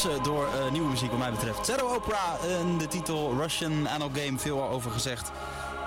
Verrassen 0.00 0.32
door 0.32 0.46
eh, 0.46 0.70
nieuwe 0.70 0.88
muziek 0.88 1.10
wat 1.10 1.18
mij 1.18 1.30
betreft. 1.30 1.66
Zero 1.66 1.94
Opera 1.94 2.38
en 2.42 2.78
de 2.78 2.88
titel 2.88 3.36
Russian 3.38 3.88
Anal 3.88 4.10
Game, 4.14 4.38
veel 4.38 4.62
al 4.62 4.68
over 4.68 4.90
gezegd. 4.90 5.30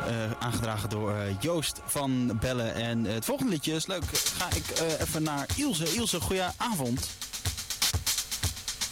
Eh, 0.08 0.32
aangedragen 0.40 0.90
door 0.90 1.12
eh, 1.14 1.36
Joost 1.40 1.80
van 1.86 2.38
Bellen. 2.40 2.74
En 2.76 3.06
eh, 3.06 3.14
het 3.14 3.26
volgende 3.26 3.52
liedje 3.52 3.74
is 3.74 3.86
leuk. 3.86 4.04
Ga 4.38 4.48
ik 4.56 4.70
eh, 4.70 5.02
even 5.02 5.24
naar 5.24 5.48
Ilse. 5.56 5.96
Ilse, 5.96 6.22
goedenavond. 6.22 7.10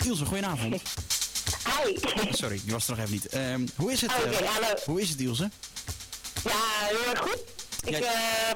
Ilse, 0.04 0.26
goedenavond. 0.26 0.82
Hi. 1.84 1.98
Sorry, 2.32 2.62
je 2.66 2.72
was 2.72 2.88
er 2.88 2.96
nog 2.96 3.00
even 3.00 3.12
niet. 3.12 3.28
Ehm, 3.28 3.68
hoe 3.76 3.92
is 3.92 4.02
het? 4.02 4.12
Eh, 4.12 4.18
hallo. 4.18 4.76
hoe 4.86 5.02
is 5.02 5.10
het, 5.10 5.20
Ilse? 5.20 5.50
Ja, 6.44 6.52
heel 6.88 7.12
erg 7.12 7.20
goed. 7.20 7.61
Ik 7.84 7.96
eh, 8.00 8.10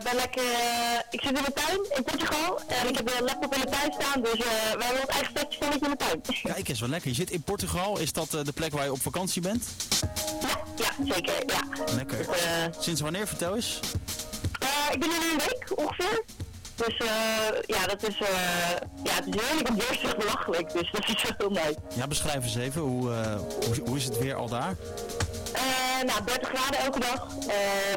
ben 0.03 0.15
lekker. 0.15 0.43
eh, 0.43 0.99
ik 1.09 1.21
zit 1.21 1.37
in 1.37 1.43
de 1.43 1.53
tuin 1.53 1.79
in 1.95 2.03
Portugal 2.03 2.59
en 2.67 2.87
ik 2.89 2.95
heb 2.97 3.07
de 3.07 3.23
laptop 3.23 3.55
in 3.55 3.61
de 3.61 3.67
tuin 3.67 3.93
staan, 3.99 4.21
dus 4.21 4.33
eh, 4.33 4.37
we 4.77 4.83
hebben 4.83 5.01
ons 5.01 5.09
eigen 5.15 5.33
festivaletje 5.37 5.85
in 5.85 5.91
de 5.91 5.97
tuin. 5.97 6.21
Kijk 6.53 6.69
eens, 6.69 6.79
wel 6.79 6.89
lekker. 6.89 7.09
Je 7.09 7.15
zit 7.15 7.29
in 7.31 7.41
Portugal. 7.41 7.99
Is 7.99 8.13
dat 8.13 8.31
de 8.31 8.51
plek 8.53 8.71
waar 8.71 8.83
je 8.83 8.91
op 8.91 9.01
vakantie 9.01 9.41
bent? 9.41 9.63
Ja, 10.41 10.59
ja, 10.77 11.13
zeker. 11.13 11.33
Ja. 11.45 11.93
Lekker. 11.95 12.17
Dus, 12.17 12.83
Sinds 12.85 13.01
wanneer? 13.01 13.27
Vertel 13.27 13.55
eens. 13.55 13.79
ik 14.91 14.99
ben 14.99 15.09
hier 15.09 15.19
nu 15.19 15.31
een 15.31 15.37
week 15.37 15.71
ongeveer. 15.75 16.23
Dus 16.75 16.97
eh, 16.97 17.07
ja, 17.65 17.87
dat 17.87 18.07
is, 18.07 18.19
eh, 18.19 18.27
ja, 19.03 19.13
het 19.13 19.35
is 19.35 19.41
heerlijk 19.41 19.69
en 19.69 20.17
belachelijk. 20.17 20.73
Dus 20.73 20.91
dat 20.91 21.07
is 21.07 21.23
heel 21.37 21.49
mooi. 21.49 21.75
Ja, 21.95 22.07
beschrijf 22.07 22.43
eens 22.43 22.55
even. 22.55 22.81
Hoe, 22.81 23.13
eh, 23.13 23.35
hoe, 23.65 23.75
hoe 23.85 23.97
is 23.97 24.03
het 24.03 24.17
weer 24.17 24.35
al 24.35 24.49
daar? 24.49 24.75
Nou, 26.05 26.23
30 26.25 26.49
graden 26.49 26.79
elke 26.79 26.99
dag. 26.99 27.27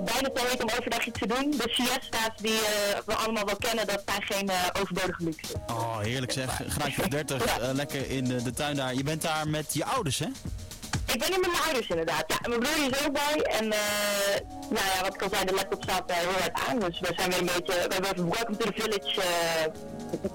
Bijna 0.05 0.29
te 0.35 0.47
heet 0.49 0.62
om 0.62 0.71
overdag 0.79 1.07
iets 1.07 1.19
te 1.19 1.27
doen. 1.27 1.51
De 1.51 1.69
siesta's 1.71 2.31
die 2.37 2.59
we 3.07 3.14
allemaal 3.14 3.45
wel 3.45 3.57
kennen, 3.57 3.87
dat 3.87 4.03
zijn 4.07 4.23
geen 4.23 4.51
overbodige 4.81 5.25
luxe. 5.25 5.55
Oh, 5.67 5.99
heerlijk 5.99 6.33
zeg. 6.33 6.61
Graadje 6.69 7.03
of 7.03 7.09
30, 7.09 7.45
eh, 7.47 7.69
lekker 7.73 8.11
in 8.11 8.25
de, 8.25 8.43
de 8.43 8.53
tuin 8.53 8.77
daar. 8.77 8.95
Je 8.95 9.03
bent 9.03 9.23
daar 9.23 9.49
met 9.49 9.75
je 9.75 9.85
ouders, 9.85 10.19
hè? 10.19 10.27
Ik 11.12 11.18
ben 11.18 11.29
hier 11.29 11.40
met 11.40 11.51
mijn 11.51 11.62
ouders 11.62 11.88
inderdaad. 11.88 12.25
Ja, 12.27 12.49
mijn 12.49 12.61
broer 12.61 12.90
is 12.90 13.07
ook 13.07 13.12
bij. 13.12 13.42
En 13.42 13.73
eh, 13.73 14.40
nou 14.68 14.87
ja, 14.94 15.03
wat 15.03 15.14
ik 15.14 15.23
al 15.23 15.29
zei, 15.33 15.44
de 15.44 15.55
laptop 15.55 15.83
staat 15.83 16.11
uh, 16.11 16.16
heel 16.16 16.31
hard 16.31 16.61
aan. 16.68 16.79
Dus 16.79 17.01
we 17.01 17.12
zijn 17.16 17.31
weer 17.31 17.38
een 17.38 17.47
beetje, 17.47 17.73
we 17.88 17.94
hebben 17.94 18.11
even 18.11 18.29
Welcome 18.31 18.57
to 18.57 18.71
the 18.71 18.83
Village 18.83 19.21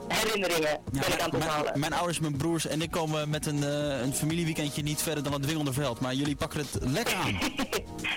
herinneringen 0.08 0.80
ben 0.92 1.02
ik 1.02 1.22
aan 1.22 1.30
het 1.30 1.32
mijn, 1.32 1.44
ophalen. 1.44 1.80
mijn 1.80 1.94
ouders, 1.94 2.20
mijn 2.20 2.38
broers 2.38 2.68
en 2.68 2.82
ik 2.82 2.92
komen 2.92 3.30
met 3.30 3.46
een, 3.46 3.64
eh, 3.64 4.02
een 4.02 4.14
familieweekendje 4.14 4.84
niet 4.84 5.02
verder 5.02 5.24
dan 5.24 5.34
het 5.34 5.42
Dwingelde 5.42 5.74
Veld. 5.74 6.00
Maar 6.00 6.14
jullie 6.14 6.36
pakken 6.36 6.60
het 6.60 6.70
lekker 6.82 7.16
aan. 7.16 7.32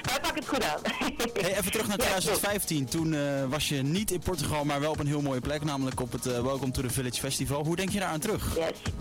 Wij 0.02 0.20
pakken 0.20 0.34
het 0.34 0.48
goed 0.48 0.64
aan. 0.64 0.80
Hey, 1.40 1.56
even 1.56 1.72
terug 1.72 1.86
naar 1.86 1.98
Ja, 1.98 2.04
2015. 2.04 2.84
Toen 2.88 3.14
eh, 3.14 3.20
was 3.48 3.68
je 3.68 3.82
niet 3.82 4.10
in 4.10 4.18
Portugal, 4.18 4.64
maar 4.64 4.80
wel 4.80 4.90
op 4.90 4.98
een 5.00 5.06
heel 5.06 5.20
mooie 5.22 5.40
plek. 5.40 5.64
Namelijk 5.64 6.00
op 6.00 6.12
het 6.12 6.26
eh, 6.26 6.40
Welcome 6.40 6.72
to 6.72 6.82
the 6.82 6.90
Village 6.90 7.20
Festival. 7.20 7.64
Hoe 7.64 7.76
denk 7.76 7.90
je 7.90 7.98
daar 7.98 8.08
aan 8.08 8.20
terug? 8.20 8.56
Yes. 8.56 8.92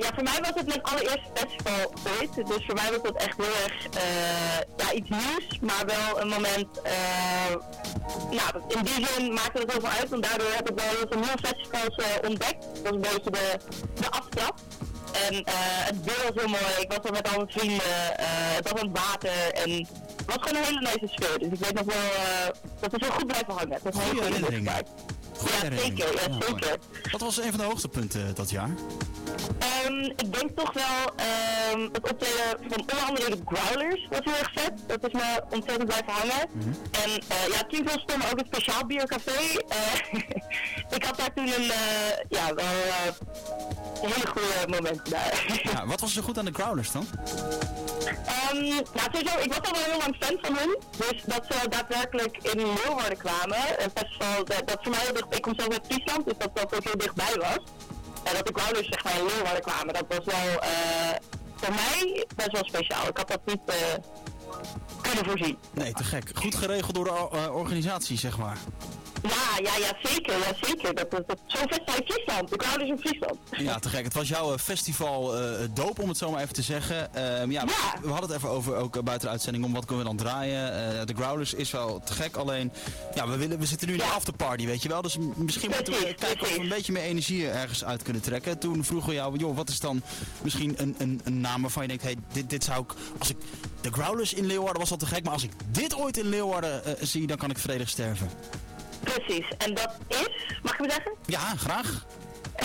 Ja, 0.00 0.10
voor 0.14 0.22
mij 0.22 0.38
was 0.40 0.50
het 0.54 0.66
mijn 0.66 0.82
allereerste 0.82 1.30
festival 1.34 1.92
ooit. 2.18 2.46
Dus 2.46 2.64
voor 2.66 2.74
mij 2.74 2.90
was 2.90 3.02
dat 3.02 3.16
echt 3.22 3.36
heel 3.36 3.54
erg 3.64 3.88
ja, 4.76 4.92
iets 4.92 5.08
nieuws, 5.08 5.58
maar 5.60 5.86
wel 5.86 6.20
een 6.20 6.28
moment. 6.28 6.66
nou, 8.30 8.62
in 8.68 8.84
die 8.84 9.06
zin 9.06 9.32
maakte 9.32 9.58
het 9.58 9.72
heel 9.72 9.80
veel 9.80 9.90
uit, 9.90 10.08
want 10.08 10.22
daardoor 10.22 10.50
heb 10.54 10.70
ik 10.70 10.76
wel 10.76 10.88
heel 10.88 11.06
veel 11.10 11.20
nieuwe 11.26 11.46
festivals 11.48 11.96
eh, 11.96 12.28
ontdekt. 12.28 12.62
Dat 12.74 12.82
was 12.82 12.92
een 12.92 13.00
beetje 13.00 13.30
de, 13.30 13.58
de 14.00 14.10
aftrap. 14.10 14.54
En 15.28 15.34
eh, 15.44 15.54
het 15.90 16.04
weer 16.04 16.22
was 16.32 16.42
heel 16.42 16.48
mooi. 16.48 16.64
Ik 16.80 16.88
was 16.92 16.98
er 17.04 17.12
met 17.12 17.28
al 17.28 17.36
mijn 17.36 17.50
vrienden. 17.50 18.18
eh, 18.18 18.26
het 18.58 18.70
was 18.70 18.80
aan 18.80 18.88
het 18.88 18.98
water. 18.98 19.52
En 19.52 19.70
het 20.16 20.26
was 20.26 20.36
gewoon 20.40 20.56
een 20.56 20.64
hele 20.68 20.80
nice 20.80 21.06
sfeer. 21.14 21.38
Dus 21.38 21.48
ik 21.48 21.58
weet 21.64 21.74
nog 21.74 21.84
wel 21.84 22.52
dat 22.80 22.92
het 22.92 23.04
zo 23.04 23.10
goed 23.10 23.26
blijven 23.26 23.52
hangen. 23.54 23.72
Het 23.72 23.82
was 23.82 23.94
een 23.94 24.00
hele 24.00 24.22
Goede 24.22 24.84
goede 25.38 25.74
Ja, 25.74 25.80
zeker. 25.82 26.12
Ja, 26.14 26.46
zeker. 26.46 26.78
Wat 27.10 27.20
was 27.20 27.36
een 27.36 27.50
van 27.50 27.58
de 27.58 27.64
hoogtepunten 27.64 28.34
dat 28.34 28.50
jaar? 28.50 28.70
Ehm, 29.58 30.04
ik 30.04 30.32
denk 30.32 30.50
toch 30.56 30.72
wel 30.72 31.14
ehm, 31.16 31.80
het 31.92 32.10
optreden 32.10 32.58
van 32.68 32.80
onder 32.80 32.98
andere 33.08 33.30
de 33.30 33.38
Growlers 33.44 34.06
was 34.10 34.20
heel 34.24 34.34
erg 34.34 34.52
vet. 34.54 34.72
Dat 34.86 35.06
is 35.06 35.12
me 35.12 35.42
ontzettend 35.50 35.84
blijven 35.88 36.12
hangen. 36.12 36.48
En 36.90 37.10
eh, 37.28 37.46
ja, 37.48 37.56
het 37.56 37.66
klinkt 37.66 37.90
wel 37.90 37.98
stom, 38.00 38.18
maar 38.18 38.30
ook 38.30 38.38
het 38.38 38.46
speciaal 38.46 38.86
biercafé. 38.86 39.32
Eh, 39.68 40.20
ik 40.96 41.04
had 41.04 41.16
daar 41.16 41.32
toen 41.34 41.46
een, 41.46 41.70
eh, 41.70 41.78
ja, 42.28 42.54
wel 42.54 42.64
eh, 42.64 43.06
een 44.02 44.12
hele 44.12 44.26
goede 44.26 44.66
momenten 44.68 45.10
daar. 45.10 45.44
Ja, 45.72 45.86
wat 45.86 46.00
was 46.00 46.16
er 46.16 46.22
goed 46.22 46.38
aan 46.38 46.44
de 46.44 46.52
Growlers 46.52 46.92
dan? 46.92 47.06
Ehm, 48.26 48.64
nou, 48.68 49.08
sowieso, 49.12 49.38
ik 49.38 49.52
was 49.52 49.70
al 49.70 49.72
wel 49.72 49.90
heel 49.90 49.98
lang 49.98 50.16
fan 50.20 50.38
van 50.42 50.56
hun. 50.56 50.78
Dus 50.96 51.22
dat 51.26 51.46
ze 51.48 51.68
daadwerkelijk 51.68 52.36
in 52.42 52.56
Leeuwarden 52.56 53.18
kwamen. 53.18 53.58
Een 53.84 53.90
festival 53.94 54.44
dat, 54.44 54.68
dat 54.68 54.78
voor 54.82 54.90
mij 54.90 55.00
heel. 55.00 55.25
Ik 55.30 55.42
kom 55.42 55.52
zelf 55.56 55.72
uit 55.72 55.86
Friesland, 55.86 56.24
dus 56.24 56.34
dat 56.38 56.56
dat 56.56 56.74
ook 56.74 56.84
heel 56.84 56.98
dichtbij 56.98 57.34
was. 57.38 57.58
En 58.22 58.34
dat 58.34 58.46
de 58.46 58.52
Growlers 58.60 58.88
zeg 58.88 59.04
maar 59.04 59.18
in 59.18 59.26
Leeuwarden 59.26 59.62
kwamen, 59.62 59.94
dat 59.94 60.04
was 60.08 60.24
wel 60.24 60.60
eh, 60.60 60.70
voor 61.56 61.74
mij 61.74 62.26
best 62.36 62.52
wel 62.52 62.64
speciaal. 62.64 63.08
Ik 63.08 63.16
had 63.16 63.28
dat 63.28 63.40
niet 63.44 63.60
eh, 63.66 63.76
kunnen 65.00 65.24
voorzien. 65.24 65.58
Nee, 65.74 65.92
te 65.92 66.04
gek. 66.04 66.30
Goed 66.34 66.54
geregeld 66.54 66.94
door 66.94 67.04
de 67.04 67.28
eh, 67.32 67.56
organisatie, 67.56 68.18
zeg 68.18 68.38
maar. 68.38 68.56
Ja, 69.22 69.58
ja, 69.62 69.76
ja, 69.76 69.96
zeker, 70.10 70.38
ja, 70.38 70.52
zeker. 70.60 70.94
Dat, 70.94 71.10
dat, 71.10 71.28
dat, 71.28 71.38
Zo'n 71.46 71.68
festival 71.68 71.96
in 71.96 72.04
Friesland, 72.06 72.48
de 72.48 72.54
Growlers 72.58 72.90
in 72.90 72.98
Friesland. 72.98 73.38
Ja, 73.50 73.78
te 73.78 73.88
gek. 73.88 74.04
Het 74.04 74.14
was 74.14 74.28
jouw 74.28 74.52
eh, 74.52 74.58
festival 74.58 75.36
eh, 75.38 75.68
doop, 75.74 75.98
om 75.98 76.08
het 76.08 76.18
zo 76.18 76.30
maar 76.30 76.42
even 76.42 76.54
te 76.54 76.62
zeggen. 76.62 77.14
Ehm, 77.14 77.50
ja, 77.50 77.62
Ja. 77.66 78.00
We 78.02 78.08
hadden 78.08 78.28
het 78.28 78.38
even 78.38 78.48
over, 78.48 78.74
ook 78.76 78.92
buiten 79.04 79.26
de 79.26 79.32
uitzending, 79.32 79.64
om 79.64 79.72
wat 79.72 79.84
kunnen 79.84 80.04
we 80.04 80.10
dan 80.16 80.26
draaien. 80.26 81.06
De 81.06 81.14
Growlers 81.14 81.54
is 81.54 81.70
wel 81.70 82.00
te 82.04 82.12
gek, 82.12 82.36
alleen 82.36 82.72
ja, 83.14 83.28
we, 83.28 83.36
willen, 83.36 83.58
we 83.58 83.66
zitten 83.66 83.86
nu 83.88 83.92
in 83.94 83.98
de 84.00 84.04
Ja. 84.04 84.10
afterparty, 84.12 84.66
weet 84.66 84.82
je 84.82 84.88
wel. 84.88 85.02
Dus 85.02 85.16
misschien 85.34 85.70
moeten 85.74 85.92
we 85.92 85.98
Precies, 85.98 86.16
kijken 86.20 86.40
of 86.40 86.54
we 86.54 86.60
een 86.60 86.68
beetje 86.68 86.92
meer 86.92 87.02
energie 87.02 87.48
ergens 87.48 87.84
uit 87.84 88.02
kunnen 88.02 88.22
trekken. 88.22 88.58
Toen 88.58 88.84
vroegen 88.84 89.08
we 89.08 89.14
jou, 89.14 89.36
joh, 89.38 89.56
wat 89.56 89.68
is 89.68 89.80
dan 89.80 90.02
misschien 90.42 90.74
een, 90.76 90.94
een, 90.98 91.20
een 91.24 91.40
naam 91.40 91.62
waarvan 91.62 91.82
je 91.82 91.88
denkt, 91.88 92.02
hey, 92.02 92.16
dit, 92.32 92.50
dit 92.50 92.64
zou 92.64 92.82
ik, 92.82 92.92
als 93.18 93.30
ik, 93.30 93.36
de 93.80 93.92
Growlers 93.92 94.34
in 94.34 94.46
Leeuwarden 94.46 94.80
was 94.80 94.90
al 94.90 94.96
te 94.96 95.06
gek, 95.06 95.24
maar 95.24 95.32
als 95.32 95.42
ik 95.42 95.50
dit 95.70 95.94
ooit 95.96 96.16
in 96.16 96.28
Leeuwarden 96.28 96.82
zie, 97.00 97.26
dan 97.26 97.36
kan 97.36 97.50
ik 97.50 97.58
vredig 97.58 97.88
sterven. 97.88 98.30
Precies, 99.00 99.46
en 99.58 99.74
dat 99.74 99.96
is, 100.08 100.28
mag 100.62 100.72
ik 100.72 100.80
me 100.80 100.90
zeggen? 100.90 101.12
Ja, 101.26 101.54
graag. 101.56 102.04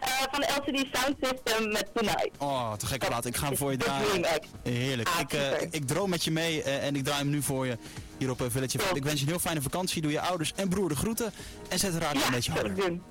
Eh, 0.00 0.22
van 0.30 0.40
de 0.40 0.46
LCD 0.46 0.86
Sound 0.96 1.16
System 1.20 1.68
met 1.72 1.86
Tonight. 1.94 2.30
Oh, 2.38 2.72
te 2.72 2.86
gekke 2.86 3.06
plaat. 3.06 3.24
Ik 3.24 3.36
ga 3.36 3.46
hem 3.46 3.56
voor 3.56 3.70
je 3.70 3.76
draaien. 3.76 4.26
Heerlijk. 4.62 5.08
Ah, 5.08 5.20
ik, 5.20 5.32
eh, 5.32 5.60
ik, 5.62 5.68
ik 5.74 5.86
droom 5.86 6.10
met 6.10 6.24
je 6.24 6.30
mee 6.30 6.62
eh, 6.62 6.86
en 6.86 6.96
ik 6.96 7.04
draai 7.04 7.18
hem 7.18 7.30
nu 7.30 7.42
voor 7.42 7.66
je 7.66 7.78
hier 8.18 8.30
op 8.30 8.42
Village. 8.48 8.78
Ik 8.94 9.04
wens 9.04 9.14
je 9.20 9.24
een 9.24 9.30
heel 9.30 9.38
fijne 9.40 9.62
vakantie. 9.62 10.02
Doe 10.02 10.10
je 10.10 10.20
ouders 10.20 10.52
en 10.56 10.68
broer 10.68 10.88
de 10.88 10.96
groeten. 10.96 11.32
En 11.68 11.78
zet 11.78 11.92
de 11.92 11.98
radio 11.98 12.20
Ja, 12.20 12.26
een 12.26 12.32
beetje 12.32 12.50
dat 12.52 12.60
zal 12.60 12.70
ik 12.70 12.76
harder. 12.76 12.88
doen. 12.90 13.02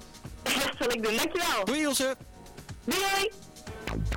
Dat 0.64 0.76
zal 0.80 0.92
ik 0.92 1.04
doen, 1.04 1.16
dankjewel. 1.16 1.66
Doei 1.66 1.82
Ilse. 1.82 2.16
Doei! 2.86 3.32
Everybody 3.88 4.10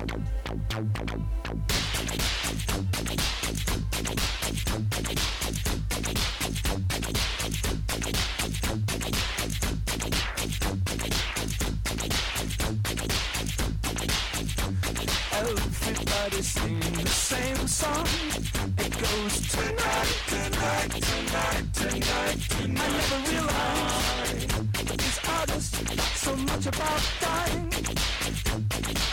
singing 16.41 16.93
the 16.93 17.07
same 17.07 17.67
song. 17.67 18.07
It 18.77 18.91
goes 18.99 19.41
tonight, 19.49 20.07
tonight, 20.27 20.89
tonight, 20.89 21.73
tonight, 21.73 21.73
tonight. 21.73 22.37
I 22.51 22.67
never 22.67 23.17
realized 23.29 24.51
so 26.15 26.35
much 26.35 26.65
about 26.65 27.01
dying. 27.21 27.69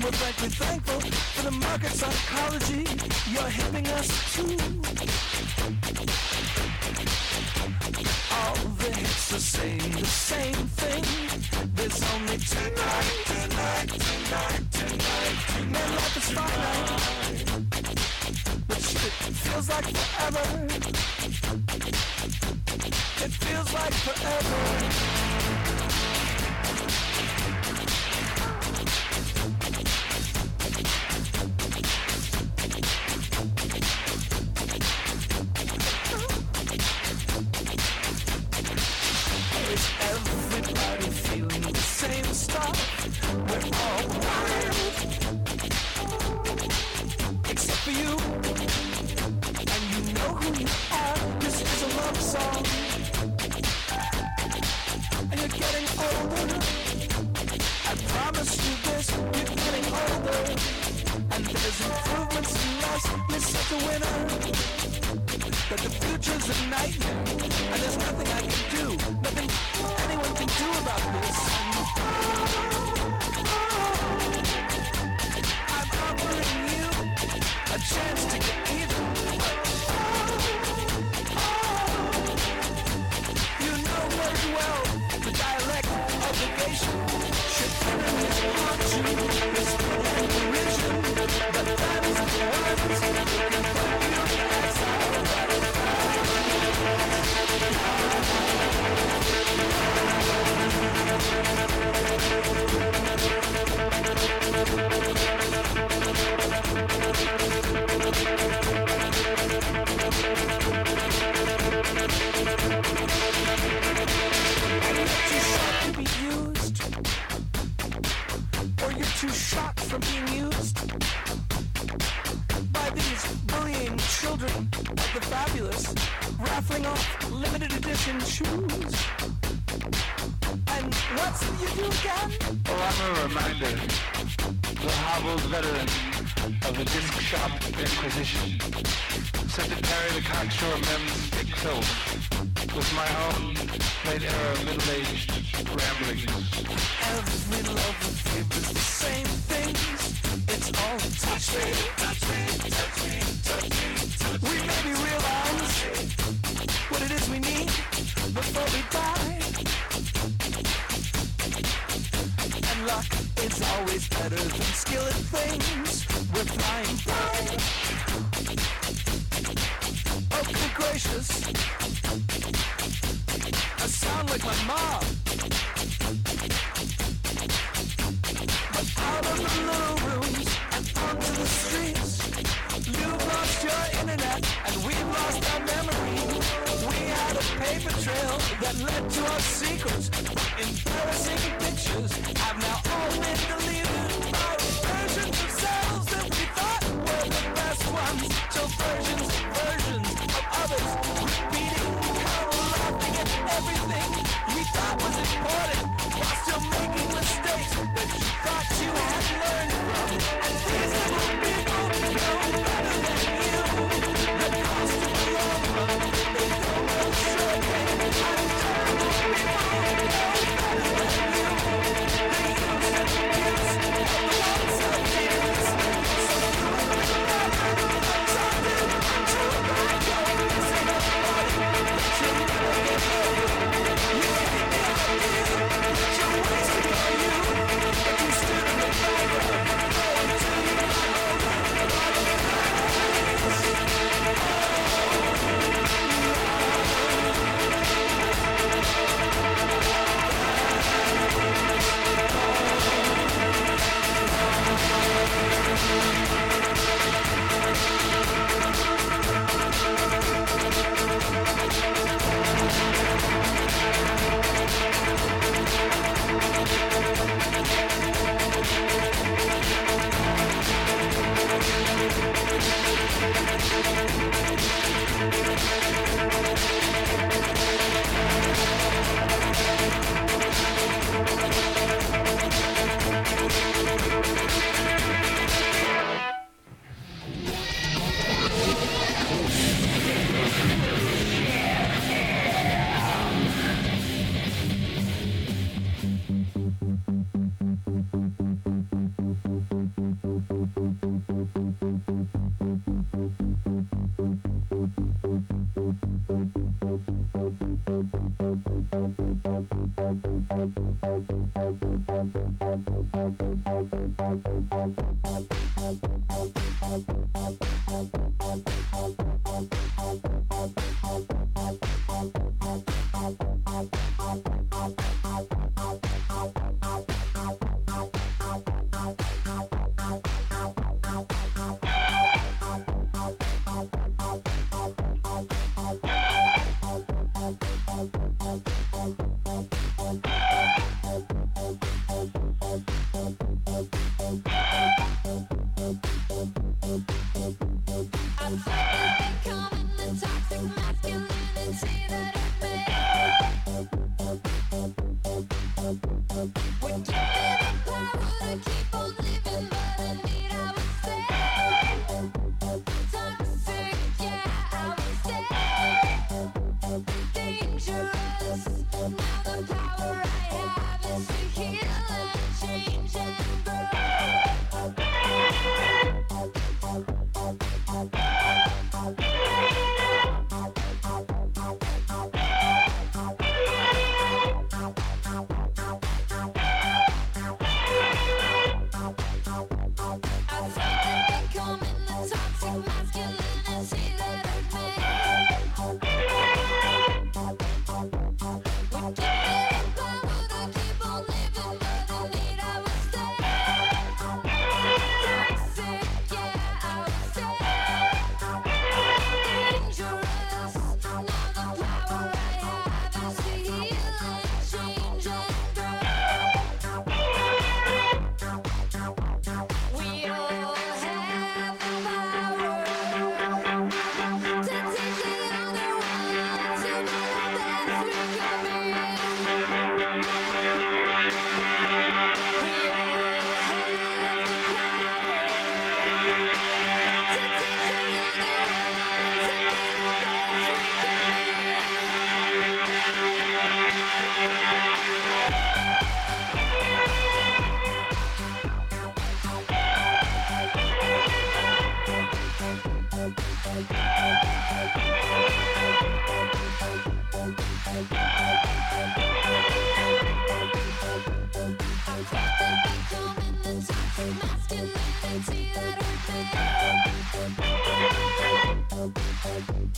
And 0.00 0.08
we're 0.08 0.16
frankly 0.16 0.48
thankful 0.48 1.00
for 1.00 1.42
the 1.42 1.50
market 1.50 1.90
psychology 1.90 2.86
you're 3.30 3.42
helping 3.42 3.86
us 3.88 4.08
to. 4.34 4.42
All 8.32 8.54
the 8.78 8.90
hits 8.96 9.34
are 9.34 9.38
saying 9.38 9.90
the 9.90 10.06
same 10.06 10.54
thing. 10.54 11.04
There's 11.74 12.02
only 12.14 12.38
tonight, 12.38 13.24
tonight, 13.26 13.88
tonight, 13.90 14.62
tonight. 14.72 15.36
Man, 15.68 15.90
life 15.92 16.16
is 16.16 16.30
finite. 16.30 17.44
But 18.68 18.80
shit 18.80 19.12
feels 19.44 19.68
like 19.68 19.84
forever. 19.84 20.46
It 23.24 23.32
feels 23.32 23.72
like 23.74 23.92
forever. 23.92 25.00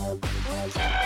Música 0.03 1.02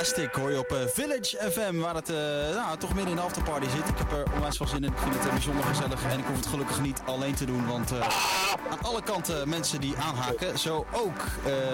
Elastic 0.00 0.34
hoor 0.34 0.50
je 0.50 0.58
op 0.58 0.72
eh, 0.72 0.86
Village 0.86 1.50
FM, 1.50 1.76
waar 1.76 1.94
het 1.94 2.08
eh, 2.08 2.16
nou, 2.54 2.78
toch 2.78 2.94
midden 2.94 3.10
in 3.10 3.16
de 3.16 3.22
afterparty 3.22 3.68
zit. 3.68 3.88
Ik 3.88 3.98
heb 3.98 4.12
er 4.12 4.32
onwijs 4.34 4.56
veel 4.56 4.66
zin 4.66 4.84
in. 4.84 4.90
Ik 4.90 4.98
vind 4.98 5.14
het 5.14 5.24
eh, 5.24 5.32
bijzonder 5.32 5.64
gezellig 5.64 6.04
en 6.04 6.18
ik 6.18 6.24
hoef 6.24 6.36
het 6.36 6.46
gelukkig 6.46 6.80
niet 6.80 7.02
alleen 7.04 7.34
te 7.34 7.44
doen, 7.44 7.66
want 7.66 7.92
aan 8.70 8.82
alle 8.82 9.02
kanten 9.02 9.48
mensen 9.48 9.80
die 9.80 9.96
aanhaken. 9.96 10.58
Zo 10.58 10.86
ook, 10.92 11.20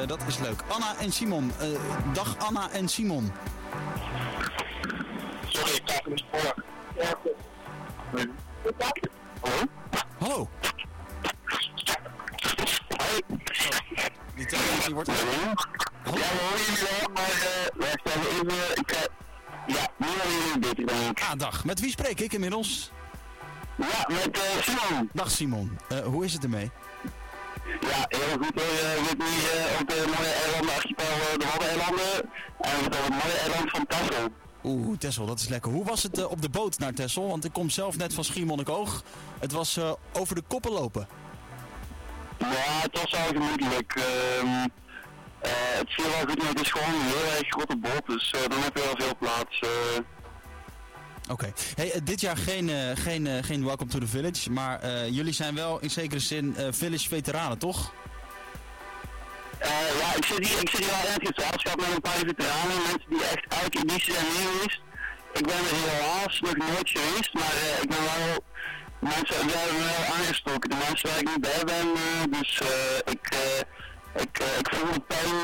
dat 0.06 0.18
is 0.26 0.38
leuk. 0.38 0.62
Anna 0.68 0.96
en 1.00 1.12
Simon. 1.12 1.52
Dag 2.12 2.36
Anna 2.38 2.70
en 2.70 2.88
Simon. 2.88 3.32
Sorry, 5.48 5.74
ik 5.74 5.82
sta 5.84 6.00
niet 6.04 6.24
voor. 6.30 6.54
Ja, 6.94 7.14
Hallo? 9.40 9.66
Hallo. 10.18 10.48
Hoi. 12.88 13.22
Die 14.34 14.46
telefoon 14.46 14.84
die 14.84 14.94
wordt... 14.94 15.10
Ja, 16.06 16.12
we 16.12 16.38
horen 16.40 16.64
jullie 16.64 16.82
wel, 17.00 17.10
maar 17.14 17.24
eh, 17.24 17.78
wij 17.78 17.94
staan 18.04 18.22
even... 18.22 18.78
Ik, 18.80 18.90
eh, 18.90 19.02
ja, 19.66 19.88
nu 19.96 20.06
horen 20.06 20.60
jullie 20.60 21.08
ik. 21.10 21.20
Ah, 21.20 21.32
dag. 21.38 21.64
Met 21.64 21.80
wie 21.80 21.90
spreek 21.90 22.20
ik 22.20 22.32
inmiddels? 22.32 22.90
Ja, 23.76 24.08
met 24.08 24.38
eh, 24.38 24.62
Simon. 24.62 25.10
Dag 25.12 25.30
Simon. 25.30 25.78
Eh, 25.88 25.98
hoe 25.98 26.24
is 26.24 26.32
het 26.32 26.42
ermee? 26.42 26.70
Ja, 27.80 28.04
heel 28.08 28.36
goed 28.38 28.60
eh, 28.62 29.80
op 29.80 29.88
de 29.88 30.04
mooie 30.16 30.32
eilanden, 30.44 30.74
archipel 30.74 31.04
eh, 31.04 31.38
de 31.38 31.46
Waddeneilanden. 31.46 32.30
En 32.60 32.78
we 32.78 32.84
op 32.86 32.92
het 32.92 33.08
mooie 33.08 33.38
eiland 33.42 33.70
van 33.70 33.86
Texel. 33.86 34.28
Oeh, 34.64 34.98
Tessel, 34.98 35.26
dat 35.26 35.40
is 35.40 35.48
lekker. 35.48 35.72
Hoe 35.72 35.84
was 35.84 36.02
het 36.02 36.18
eh, 36.18 36.30
op 36.30 36.42
de 36.42 36.48
boot 36.48 36.78
naar 36.78 36.92
Tessel? 36.92 37.28
Want 37.28 37.44
ik 37.44 37.52
kom 37.52 37.70
zelf 37.70 37.96
net 37.96 38.14
van 38.14 38.24
Schiermonnikoog. 38.24 39.02
Het 39.38 39.52
was 39.52 39.76
eh, 39.76 39.92
over 40.12 40.34
de 40.34 40.42
koppen 40.46 40.72
lopen. 40.72 41.08
Ja, 42.38 42.46
het 42.82 43.00
was 43.00 43.10
wel 43.10 43.26
gemoedelijk. 43.26 43.94
eh, 43.94 44.64
het 45.50 45.92
viel 45.92 46.04
wel 46.04 46.26
goed, 46.28 46.38
maar 46.38 46.48
het 46.48 46.60
is 46.60 46.70
gewoon 46.70 46.94
een 46.94 47.06
heel 47.06 47.36
erg 47.38 47.48
grote 47.48 47.76
boot, 47.76 48.06
dus 48.06 48.30
eh, 48.30 48.40
dan 48.48 48.62
heb 48.62 48.76
je 48.76 48.82
wel 48.84 49.06
veel 49.06 49.16
plaats. 49.18 49.58
eh. 49.60 49.68
Oké. 51.30 51.52
Hey, 51.74 51.92
eh, 51.92 52.00
dit 52.04 52.20
jaar 52.20 52.36
geen, 52.36 52.68
eh, 52.70 52.76
geen, 52.94 53.26
eh, 53.26 53.42
geen 53.44 53.64
Welcome 53.64 53.90
to 53.90 53.98
the 53.98 54.06
Village, 54.06 54.50
maar 54.50 54.80
eh, 54.80 55.08
jullie 55.08 55.32
zijn 55.32 55.54
wel 55.54 55.78
in 55.80 55.90
zekere 55.90 56.20
zin 56.20 56.56
eh, 56.56 56.66
Village 56.70 57.08
veteranen, 57.08 57.58
toch? 57.58 57.92
Eh, 59.58 59.70
ja, 60.00 60.14
ik 60.16 60.24
zit 60.24 60.46
hier, 60.48 60.60
ik 60.60 60.68
zit 60.68 60.78
hier 60.84 60.92
al 60.92 61.06
in 61.06 61.12
het 61.12 61.32
gezelschap 61.34 61.76
met 61.76 61.94
een 61.94 62.00
paar 62.00 62.12
veteranen, 62.12 62.76
mensen 62.86 63.08
die 63.08 63.24
echt 63.24 63.44
elke 63.62 63.78
editie 63.78 64.12
zijn 64.12 64.26
meegeweest. 64.26 64.80
Ik 65.32 65.46
ben 65.46 65.56
er 65.56 65.76
helaas 65.84 66.40
nog 66.40 66.56
nooit 66.56 66.90
geweest, 66.90 67.34
maar 67.34 67.54
eh, 67.64 67.82
ik 67.82 67.88
ben 67.88 68.02
wel, 68.10 68.44
mensen 68.98 69.36
hebben 69.36 69.74
me 69.78 69.84
wel 69.96 70.14
aangestoken. 70.16 70.70
De 70.70 70.76
mensen 70.88 71.08
waar 71.08 71.18
ik 71.18 71.28
niet 71.28 71.40
bij 71.40 71.62
ben, 71.64 71.86
eh, 71.94 72.40
dus 72.40 72.60
eh, 72.60 73.12
ik, 73.14 73.24
eh, 73.30 73.60
ik, 74.20 74.38
eh, 74.38 74.58
ik 74.58 74.68
voel 74.74 74.92
de 74.92 75.00
pijn 75.00 75.34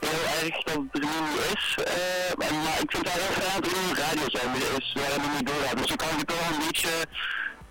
heel 0.00 0.24
erg 0.42 0.62
dat 0.62 0.74
het 0.74 0.92
er 0.92 1.00
nu 1.00 1.40
is. 1.54 1.76
eh, 1.78 2.36
maar 2.38 2.80
ik 2.82 2.90
vind 2.90 3.04
het 3.08 3.12
heel 3.12 3.42
fijn 3.42 3.60
dat 3.60 3.70
er 3.70 3.78
nu 3.78 3.88
een 3.88 3.96
radio 3.96 4.28
zijn, 4.28 4.50
is 4.78 4.92
waar 4.94 5.12
het 5.12 5.36
niet 5.36 5.46
doorgaat. 5.46 5.78
Dus 5.78 5.86
dan 5.86 5.96
kan 5.96 6.08
ik 6.08 6.16
het 6.18 6.26
toch 6.26 6.48
wel 6.48 6.58
een 6.58 6.66
beetje 6.66 6.88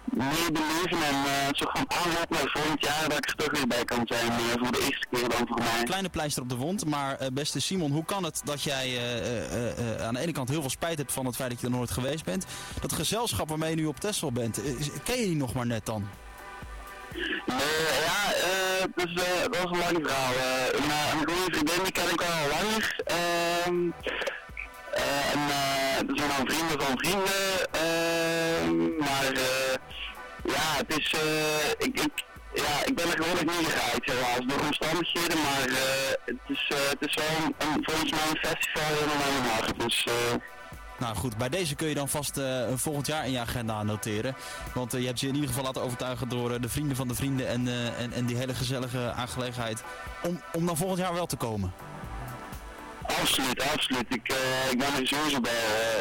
meer 0.05 0.51
beleven 0.51 1.07
en 1.07 1.15
eh, 1.25 1.47
zo 1.51 1.65
gaan 1.65 1.85
aanlopen 1.91 2.35
naar 2.35 2.49
volgend 2.53 2.85
jaar 2.85 3.09
dat 3.09 3.17
ik 3.17 3.29
er 3.29 3.35
toch 3.35 3.51
weer 3.51 3.67
bij 3.67 3.85
kan 3.85 4.01
zijn 4.05 4.31
voor 4.59 4.71
de 4.71 4.79
eerste 4.79 5.07
keer 5.11 5.29
dan 5.29 5.47
voor 5.47 5.57
mij. 5.57 5.83
Kleine 5.83 6.09
pleister 6.09 6.41
op 6.43 6.49
de 6.49 6.55
wond, 6.55 6.85
maar 6.85 7.17
beste 7.33 7.59
Simon, 7.59 7.91
hoe 7.91 8.05
kan 8.05 8.23
het 8.23 8.41
dat 8.43 8.63
jij 8.63 8.99
aan 10.01 10.13
de 10.13 10.19
ene 10.19 10.31
kant 10.31 10.49
heel 10.49 10.61
veel 10.61 10.69
spijt 10.69 10.97
hebt 10.97 11.11
van 11.11 11.25
het 11.25 11.35
feit 11.35 11.49
dat 11.49 11.59
je 11.59 11.65
er 11.67 11.73
nooit 11.73 11.91
geweest 11.91 12.25
bent? 12.25 12.45
Dat 12.81 12.93
gezelschap 12.93 13.49
waarmee 13.49 13.69
je 13.69 13.75
nu 13.75 13.85
op 13.85 13.99
Tessel 13.99 14.31
bent, 14.31 14.61
ken 15.03 15.19
je 15.19 15.25
die 15.25 15.35
nog 15.35 15.53
maar 15.53 15.65
net 15.65 15.85
dan? 15.85 16.07
Nee, 17.45 17.85
ja, 18.07 18.33
eh, 18.33 18.83
dus, 18.95 19.23
eh, 19.23 19.41
dat 19.41 19.57
was 19.57 19.71
een 19.71 19.77
lang 19.77 20.07
verhaal. 20.07 20.33
eh 20.33 20.87
maar 20.87 21.11
een 21.13 21.27
goede 21.27 21.51
vriendin 21.53 21.83
die 21.83 21.91
ken 21.91 22.09
ik 22.13 22.21
al 22.21 22.47
langer. 22.49 22.95
ehm 23.05 23.89
eh, 24.93 25.31
en 25.33 25.39
eh, 25.49 25.97
er 26.09 26.15
zijn 26.17 26.29
dan 26.37 26.47
vrienden 26.47 26.81
van 26.81 26.97
vrienden. 26.97 27.71
ehm 27.71 28.97
maar 28.99 29.31
eh, 29.33 29.73
ja, 30.53 30.67
het 30.77 30.97
is, 30.97 31.13
eh, 31.13 31.69
ik, 31.77 31.99
ik, 31.99 32.11
ja, 32.53 32.85
ik 32.85 32.95
ben 32.95 33.05
er 33.11 33.17
gewoon 33.23 33.45
nog 33.45 33.57
niet 33.57 33.67
geraakt, 33.67 34.05
helaas, 34.11 34.39
door 34.47 34.59
omstandigheden. 34.67 35.37
Maar 35.41 35.67
eh, 35.67 36.11
het, 36.25 36.37
is, 36.47 36.65
eh, 36.69 36.77
het 36.89 37.09
is 37.09 37.13
wel 37.13 37.45
een, 37.57 37.83
volgens 37.83 38.11
mij 38.11 38.19
een 38.29 38.47
festival 38.49 38.91
in 39.01 39.07
mijn 39.07 39.51
hart. 39.53 39.79
Dus, 39.79 40.05
eh, 40.07 40.33
Nou 41.03 41.15
goed, 41.15 41.37
bij 41.37 41.49
deze 41.49 41.75
kun 41.75 41.87
je 41.87 41.93
dan 41.93 42.09
vast 42.09 42.37
eh, 42.37 42.63
volgend 42.75 43.07
jaar 43.07 43.25
in 43.25 43.31
je 43.31 43.39
agenda 43.39 43.83
noteren. 43.83 44.35
Want 44.73 44.93
eh, 44.93 44.99
je 44.99 45.05
hebt 45.05 45.19
je 45.19 45.27
in 45.27 45.33
ieder 45.33 45.49
geval 45.49 45.63
laten 45.63 45.81
overtuigen 45.81 46.29
door 46.29 46.51
eh, 46.51 46.61
de 46.61 46.69
vrienden 46.69 46.95
van 46.95 47.07
de 47.07 47.15
vrienden 47.15 47.47
en, 47.47 47.67
en, 47.97 48.13
en 48.13 48.25
die 48.25 48.35
hele 48.35 48.53
gezellige 48.53 49.11
aangelegenheid. 49.11 49.83
Om, 50.23 50.41
om 50.53 50.65
dan 50.65 50.77
volgend 50.77 50.99
jaar 50.99 51.13
wel 51.13 51.25
te 51.25 51.35
komen. 51.35 51.73
absoluut, 53.01 53.61
absoluut. 53.73 54.05
Ik, 54.09 54.33
ik 54.71 54.77
ben 54.77 54.87
er 54.99 55.07
sowieso 55.07 55.39
bij. 55.39 55.51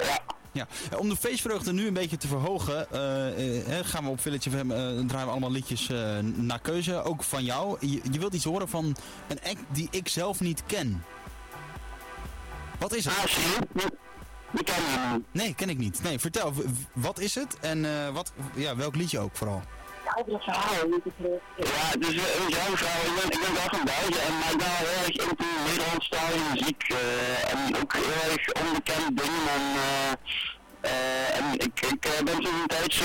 ja. 0.05 0.21
Ja, 0.55 0.67
om 0.99 1.09
de 1.09 1.17
feestvreugde 1.17 1.73
nu 1.73 1.87
een 1.87 1.95
beetje 1.95 2.17
te 2.17 2.27
verhogen, 2.27 2.91
eh, 2.91 3.79
gaan 3.83 4.05
we 4.05 4.11
op 4.11 4.21
Village 4.21 4.51
FM, 4.51 4.69
draaien 5.07 5.27
we 5.27 5.31
allemaal 5.31 5.51
liedjes 5.51 5.91
naar 6.23 6.61
keuze, 6.61 7.03
ook 7.03 7.23
van 7.23 7.45
jou. 7.45 7.77
Je, 7.81 8.01
je 8.11 8.19
wilt 8.19 8.35
iets 8.35 8.45
horen 8.45 8.69
van 8.69 8.97
een 9.29 9.41
act 9.43 9.65
die 9.69 9.89
ik 9.91 10.09
zelf 10.09 10.41
niet 10.41 10.63
ken. 10.67 11.05
Wat 12.79 12.95
is 12.95 13.05
het? 13.05 13.37
Die- 14.53 14.65
ken 14.65 14.75
je 14.75 15.09
niet. 15.13 15.25
Nee, 15.33 15.55
ken 15.55 15.69
ik 15.69 15.79
niet. 15.79 16.03
Nee, 16.03 16.19
vertel, 16.19 16.53
wat 16.93 17.19
is 17.19 17.35
het 17.35 17.59
en 17.61 17.85
eh, 17.85 18.09
wat, 18.15 18.33
ja, 18.55 18.77
welk 18.77 18.97
liedje 18.97 19.19
ook 19.19 19.37
vooral? 19.37 19.63
Ja, 20.05 20.15
het 20.17 22.07
is 22.09 22.15
uh, 22.15 22.23
een 22.41 22.49
jouw 22.49 22.77
vrouw. 22.77 23.01
Ik 23.07 23.15
ben, 23.21 23.31
ik 23.33 23.41
ben 23.45 23.53
wel 23.55 23.69
van 23.71 23.85
België, 23.85 24.19
en, 24.27 24.39
maar 24.39 24.51
ik 24.53 24.59
ben 24.59 24.67
wel 24.67 24.89
heel 24.89 25.05
erg 25.05 25.17
into 25.17 25.45
Nederlandstalige 25.67 26.51
muziek. 26.53 26.83
eh, 26.89 27.53
en 27.53 27.77
ook 27.83 27.93
heel 27.93 28.31
erg 28.33 28.43
onbekende 28.67 29.23
dingen. 29.23 29.45
En, 29.57 29.65
eh, 29.87 30.11
eh, 30.91 31.37
en 31.39 31.53
ik, 31.53 31.81
ik 31.81 32.01
ben 32.25 32.43
zo'n 32.43 32.67
tijdje 32.67 33.05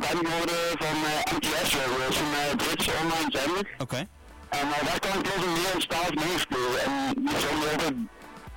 fan 0.00 0.16
geworden 0.26 0.60
van 0.78 0.96
NTS, 1.36 1.70
dat 1.70 2.08
is 2.08 2.18
een 2.18 2.56
Britse 2.56 2.90
online 3.02 3.30
zender. 3.38 3.74
Oké. 3.78 4.06
En 4.48 4.66
uh, 4.68 4.84
daar 4.88 5.00
kan 5.00 5.18
ik 5.20 5.26
wel 5.26 5.44
een 5.46 5.52
Nederlandstalig 5.52 6.14
meespelen. 6.14 6.80
En 6.84 6.92
die 7.16 7.38
zonder 7.46 7.68
over 7.74 7.92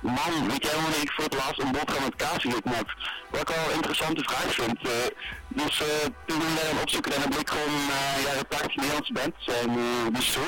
man, 0.00 0.48
weet 0.48 0.62
jij 0.64 0.74
wanneer 0.74 1.02
ik 1.02 1.12
voor 1.12 1.24
het 1.24 1.34
laatst 1.34 1.60
een 1.60 1.72
boterham 1.72 2.02
met 2.02 2.16
kaas 2.16 2.42
gegeten 2.42 2.70
heb? 2.70 2.94
Wat 3.30 3.40
ik 3.40 3.48
wel 3.48 3.64
een 3.68 3.74
interessante 3.74 4.22
vraag 4.22 4.54
vind. 4.54 4.78
eh, 4.78 4.92
dus 5.48 5.80
uh, 5.80 5.86
toen 6.26 6.36
ik 6.40 6.56
daar 6.62 6.70
aan 6.70 6.82
opzoeken, 6.82 7.10
dan 7.10 7.20
heb 7.20 7.34
ik 7.34 7.48
gewoon 7.50 7.74
uh, 7.74 8.22
jaren 8.24 8.48
80 8.48 8.76
Nederlandse 8.76 9.12
band 9.12 9.34
zijn. 9.38 9.68
Uh, 9.78 9.84
dus 10.12 10.32
zo. 10.32 10.40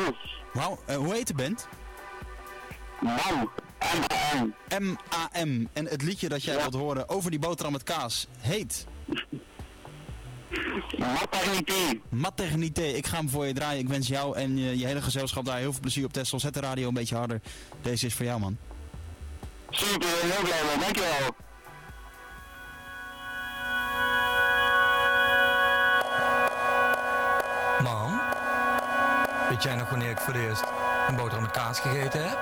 Wauw, 0.52 0.78
eh, 0.86 0.96
hoe 0.96 1.14
heet 1.14 1.26
de 1.26 1.34
band? 1.34 1.68
Man, 3.00 3.50
M-A-N. 3.78 4.54
M-A-M. 4.82 5.66
En 5.72 5.86
het 5.86 6.02
liedje 6.02 6.28
dat 6.28 6.42
jij 6.42 6.56
wilt 6.56 6.74
horen 6.74 7.08
over 7.08 7.30
die 7.30 7.38
boterham 7.40 7.72
met 7.72 7.82
kaas 7.82 8.26
heet 8.38 8.86
Maternité. 10.98 12.00
Maternité. 12.08 12.82
Ik 12.82 13.06
ga 13.06 13.16
hem 13.16 13.28
voor 13.28 13.46
je 13.46 13.52
draaien. 13.52 13.80
Ik 13.80 13.88
wens 13.88 14.08
jou 14.08 14.36
en 14.36 14.58
je, 14.58 14.78
je 14.78 14.86
hele 14.86 15.02
gezelschap 15.02 15.44
daar 15.44 15.58
heel 15.58 15.72
veel 15.72 15.80
plezier 15.80 16.04
op 16.04 16.12
Tesla. 16.12 16.38
Zet 16.38 16.54
de 16.54 16.60
radio 16.60 16.88
een 16.88 16.94
beetje 16.94 17.16
harder. 17.16 17.40
Deze 17.82 18.06
is 18.06 18.14
voor 18.14 18.24
jou, 18.24 18.40
man. 18.40 18.56
Super, 19.70 20.08
heel 20.08 20.42
blij 20.42 20.62
man, 20.64 20.80
dankjewel. 20.80 21.34
Mam, 27.82 28.20
weet 29.48 29.62
jij 29.62 29.74
nog 29.74 29.90
wanneer 29.90 30.10
ik 30.10 30.18
voor 30.18 30.34
het 30.34 30.42
eerst 30.42 30.64
een 31.08 31.16
boterham 31.16 31.42
met 31.42 31.50
kaas 31.50 31.80
gegeten 31.80 32.28
heb? 32.28 32.38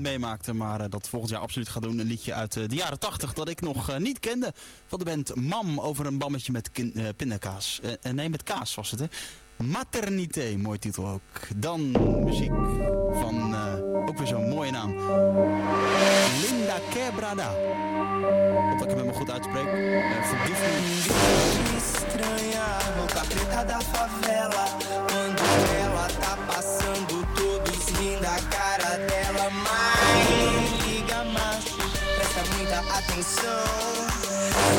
Meemaakte, 0.00 0.52
maar 0.52 0.80
eh, 0.80 0.86
dat 0.90 1.08
volgend 1.08 1.32
jaar 1.32 1.40
absoluut 1.40 1.68
gaat 1.68 1.82
doen. 1.82 1.98
Een 1.98 2.06
liedje 2.06 2.34
uit 2.34 2.56
eh, 2.56 2.68
de 2.68 2.74
jaren 2.74 2.98
80 2.98 3.32
dat 3.32 3.48
ik 3.48 3.60
nog 3.60 3.90
eh, 3.90 3.96
niet 3.96 4.20
kende. 4.20 4.52
Van 4.86 4.98
de 4.98 5.04
band 5.04 5.34
Mam 5.34 5.80
over 5.80 6.06
een 6.06 6.18
bammetje 6.18 6.52
met 6.52 6.70
pindakaas. 7.16 7.80
Nee, 8.12 8.28
met 8.28 8.42
kaas 8.42 8.74
was 8.74 8.90
het, 8.90 9.00
hè? 9.00 9.06
Maternité, 9.56 10.56
mooi 10.56 10.78
titel 10.78 11.08
ook. 11.08 11.20
Dan 11.56 11.90
muziek 12.24 12.52
van 13.12 13.54
ook 14.08 14.18
weer 14.18 14.26
zo'n 14.26 14.48
mooie 14.48 14.70
naam. 14.70 14.90
Linda 16.40 16.78
Quebrada. 16.90 17.50
Of 18.74 18.82
ik 18.82 18.88
hem 18.88 18.98
helemaal 18.98 19.14
goed 19.14 19.30
uitspreek. 19.30 19.66
Uh, 19.66 19.72
me. 24.50 24.73
Liga, 30.86 31.24
macho, 31.24 31.76
presta 32.16 32.42
muita 32.56 32.78
atenção. 32.98 33.64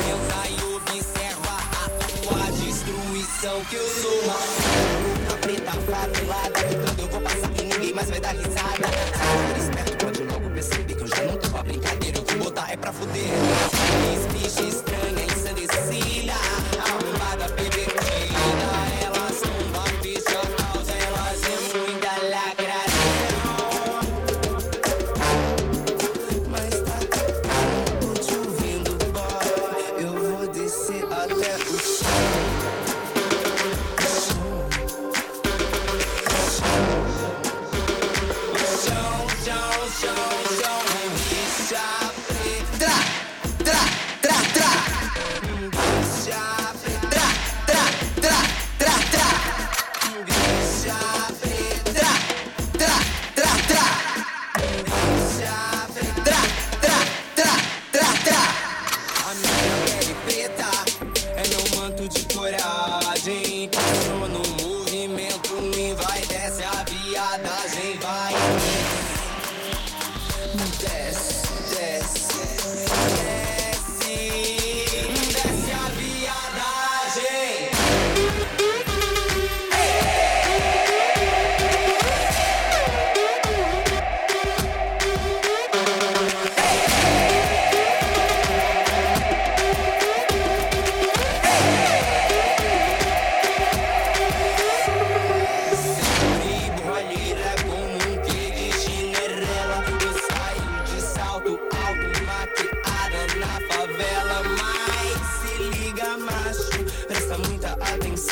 Pensa 0.06 0.40
e 0.50 0.76
observa 0.76 1.56
a 1.72 1.90
tua 2.22 2.52
destruição. 2.52 3.58
Que 3.70 3.76
eu 3.76 3.88
sou 4.02 4.20
uma 4.22 4.34
roupa 4.34 5.38
preta 5.42 5.72
favelada. 5.72 6.64
Que 6.64 6.76
quando 6.76 7.00
eu 7.00 7.08
vou 7.08 7.22
passar 7.22 7.52
e 7.60 7.64
ninguém 7.64 7.94
mais 7.94 8.10
vai 8.10 8.20
dar 8.20 8.32
risada. 8.32 8.88
Se 8.88 9.22
eu 9.22 9.48
for 9.48 9.58
esperto, 9.58 10.06
pode 10.06 10.24
logo 10.24 10.50
perceber 10.52 10.96
que 10.96 11.02
eu 11.02 11.08
já 11.08 11.24
não 11.24 11.38
tô 11.38 11.50
pra 11.50 11.64
brincadeira. 11.64 12.18
Eu 12.18 12.26
vou 12.26 12.38
botar 12.46 12.72
é 12.72 12.78
pra 12.78 12.92
fuder. 12.94 13.24
Bicha 14.34 14.62
estranha, 14.62 15.26
ensandecida. 15.26 16.34
Arrombada, 16.80 17.50
pervertida. 17.54 17.95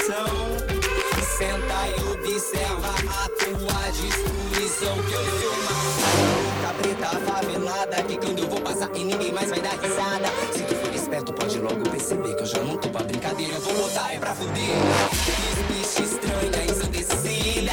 Senta 0.03 1.87
e 1.87 2.11
observa 2.11 2.89
a 2.89 3.29
tua 3.29 3.91
destruição 3.91 5.01
Que 5.03 5.13
eu 5.13 5.23
sou 5.23 5.53
uma 5.53 5.75
louca 6.33 6.73
preta 6.81 7.07
favelada 7.19 8.03
Que 8.03 8.17
quando 8.17 8.39
eu 8.39 8.49
vou 8.49 8.61
passar 8.61 8.89
e 8.95 9.03
ninguém 9.05 9.31
mais 9.31 9.49
vai 9.49 9.61
dar 9.61 9.79
risada. 9.81 10.27
Se 10.51 10.63
tu 10.63 10.75
for 10.75 10.93
esperto 10.93 11.31
pode 11.31 11.57
logo 11.59 11.89
perceber 11.89 12.35
Que 12.35 12.41
eu 12.41 12.47
já 12.47 12.59
não 12.59 12.77
tô 12.77 12.89
pra 12.89 13.03
brincadeira, 13.03 13.53
eu 13.53 13.61
vou 13.61 13.73
botar 13.75 14.13
é 14.13 14.19
pra 14.19 14.35
fuder. 14.35 14.75
Bicha 15.69 16.03
estranha, 16.03 16.65
ensandecida 16.69 17.71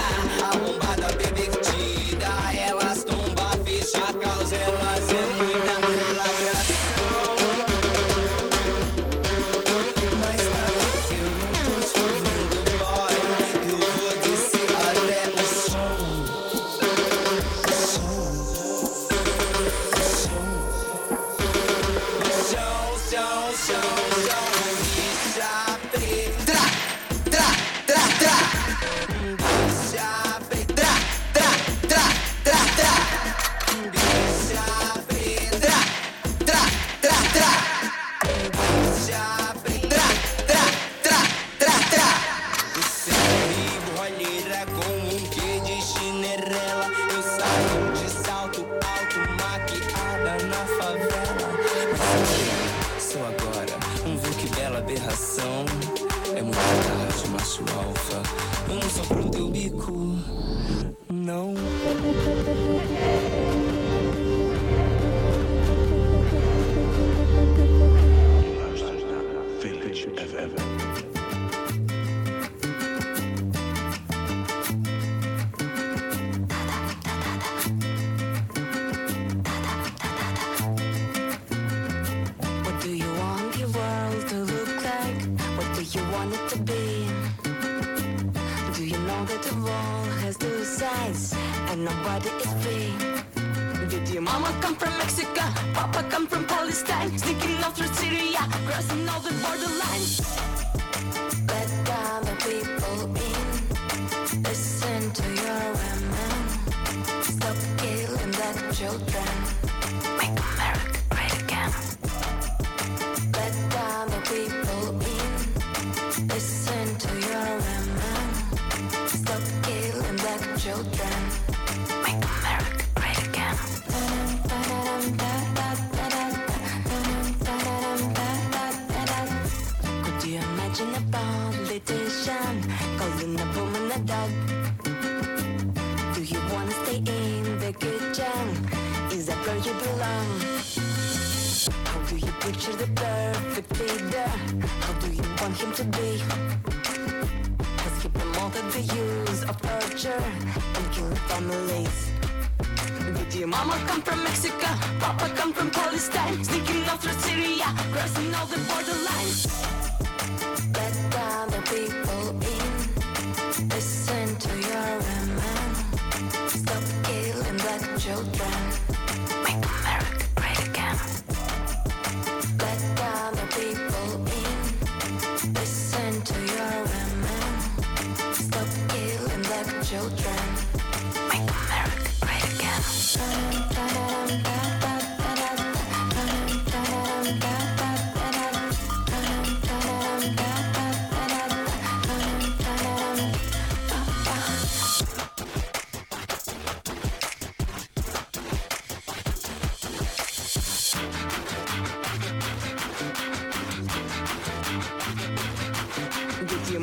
nobody 92.10 92.30
is 92.44 92.52
free? 92.62 93.88
Did 93.88 94.08
your 94.08 94.22
mama 94.22 94.48
come 94.60 94.74
from 94.74 94.96
Mexico? 94.98 95.42
Papa 95.74 96.04
come 96.10 96.26
from 96.26 96.44
Palestine? 96.44 97.16
Sneaking 97.18 97.62
off 97.64 97.76
through 97.76 97.94
Syria, 97.94 98.42
crossing 98.66 99.08
all 99.08 99.20
the 99.20 99.30
borderlines. 99.42 100.59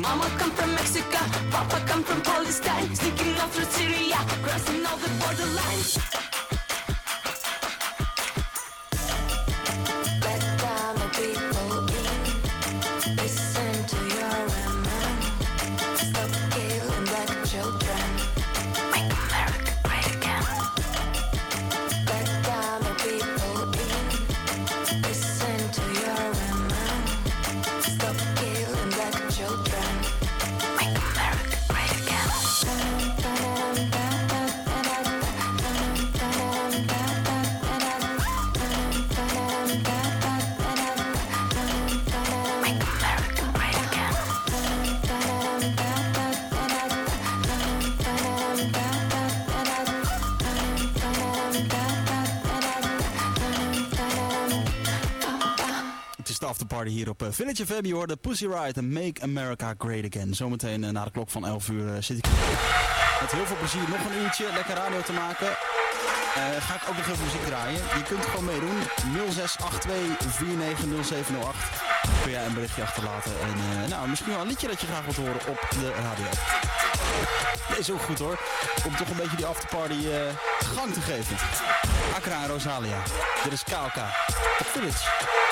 Mama 0.08 0.28
come 0.38 0.50
from 0.52 0.74
Mexico? 0.74 1.18
Papa 1.50 1.78
come 1.86 2.02
from 2.02 2.20
Palestine? 2.22 2.94
Sneaking 2.94 3.34
off 3.40 3.52
through 3.54 3.70
Syria, 3.76 4.18
crossing 4.44 4.86
all 4.86 4.96
the 4.96 5.10
borderlines. 5.20 6.07
Hier 56.88 57.08
op 57.08 57.22
eh, 57.22 57.28
Village 57.30 57.66
FM. 57.66 57.86
Je 57.86 57.94
hoorde 57.94 58.16
Pussy 58.16 58.46
Riot 58.46 58.76
en 58.76 58.92
Make 58.92 59.22
America 59.22 59.74
Great 59.78 60.04
Again. 60.04 60.34
Zometeen 60.34 60.84
eh, 60.84 60.90
na 60.90 61.04
de 61.04 61.10
klok 61.10 61.30
van 61.30 61.46
11 61.46 61.68
uur 61.68 61.94
eh, 61.94 62.02
zit 62.02 62.18
ik 62.18 62.24
met 63.20 63.30
heel 63.30 63.46
veel 63.46 63.56
plezier 63.56 63.80
nog 63.88 64.04
een 64.10 64.22
uurtje 64.22 64.46
lekker 64.54 64.74
radio 64.74 65.00
te 65.00 65.12
maken. 65.12 65.48
Ga 66.58 66.74
ik 66.74 66.88
ook 66.88 66.96
nog 66.96 67.08
even 67.08 67.24
muziek 67.24 67.44
draaien. 67.46 67.80
Je 67.96 68.02
kunt 68.08 68.24
gewoon 68.24 68.44
meedoen. 68.44 68.78
0682490708 69.30 69.38
kun 72.22 72.30
jij 72.30 72.46
een 72.46 72.54
berichtje 72.54 72.82
achterlaten. 72.82 73.32
En 73.40 73.88
nou, 73.88 74.08
misschien 74.08 74.32
wel 74.32 74.40
een 74.40 74.46
liedje 74.46 74.68
dat 74.68 74.80
je 74.80 74.86
graag 74.86 75.04
wilt 75.04 75.16
horen 75.16 75.40
op 75.48 75.68
de 75.70 75.92
radio. 75.92 76.26
Dat 77.68 77.78
is 77.78 77.90
ook 77.90 78.00
goed 78.00 78.18
hoor. 78.18 78.38
Om 78.86 78.96
toch 78.96 79.08
een 79.08 79.16
beetje 79.16 79.36
die 79.36 79.46
afterparty 79.46 80.08
eh, 80.08 80.20
gang 80.74 80.92
te 80.92 81.00
geven. 81.00 81.36
Accra 82.14 82.42
en 82.42 82.48
Rosalia. 82.48 83.02
Dit 83.44 83.52
is 83.52 83.62
KLK. 83.62 84.02
Village. 84.64 85.27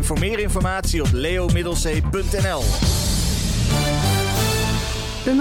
Voor 0.00 0.18
meer 0.18 0.38
informatie 0.38 1.02
op 1.02 1.08
leomiddelzee.nl. 1.12 2.62
De 5.24 5.34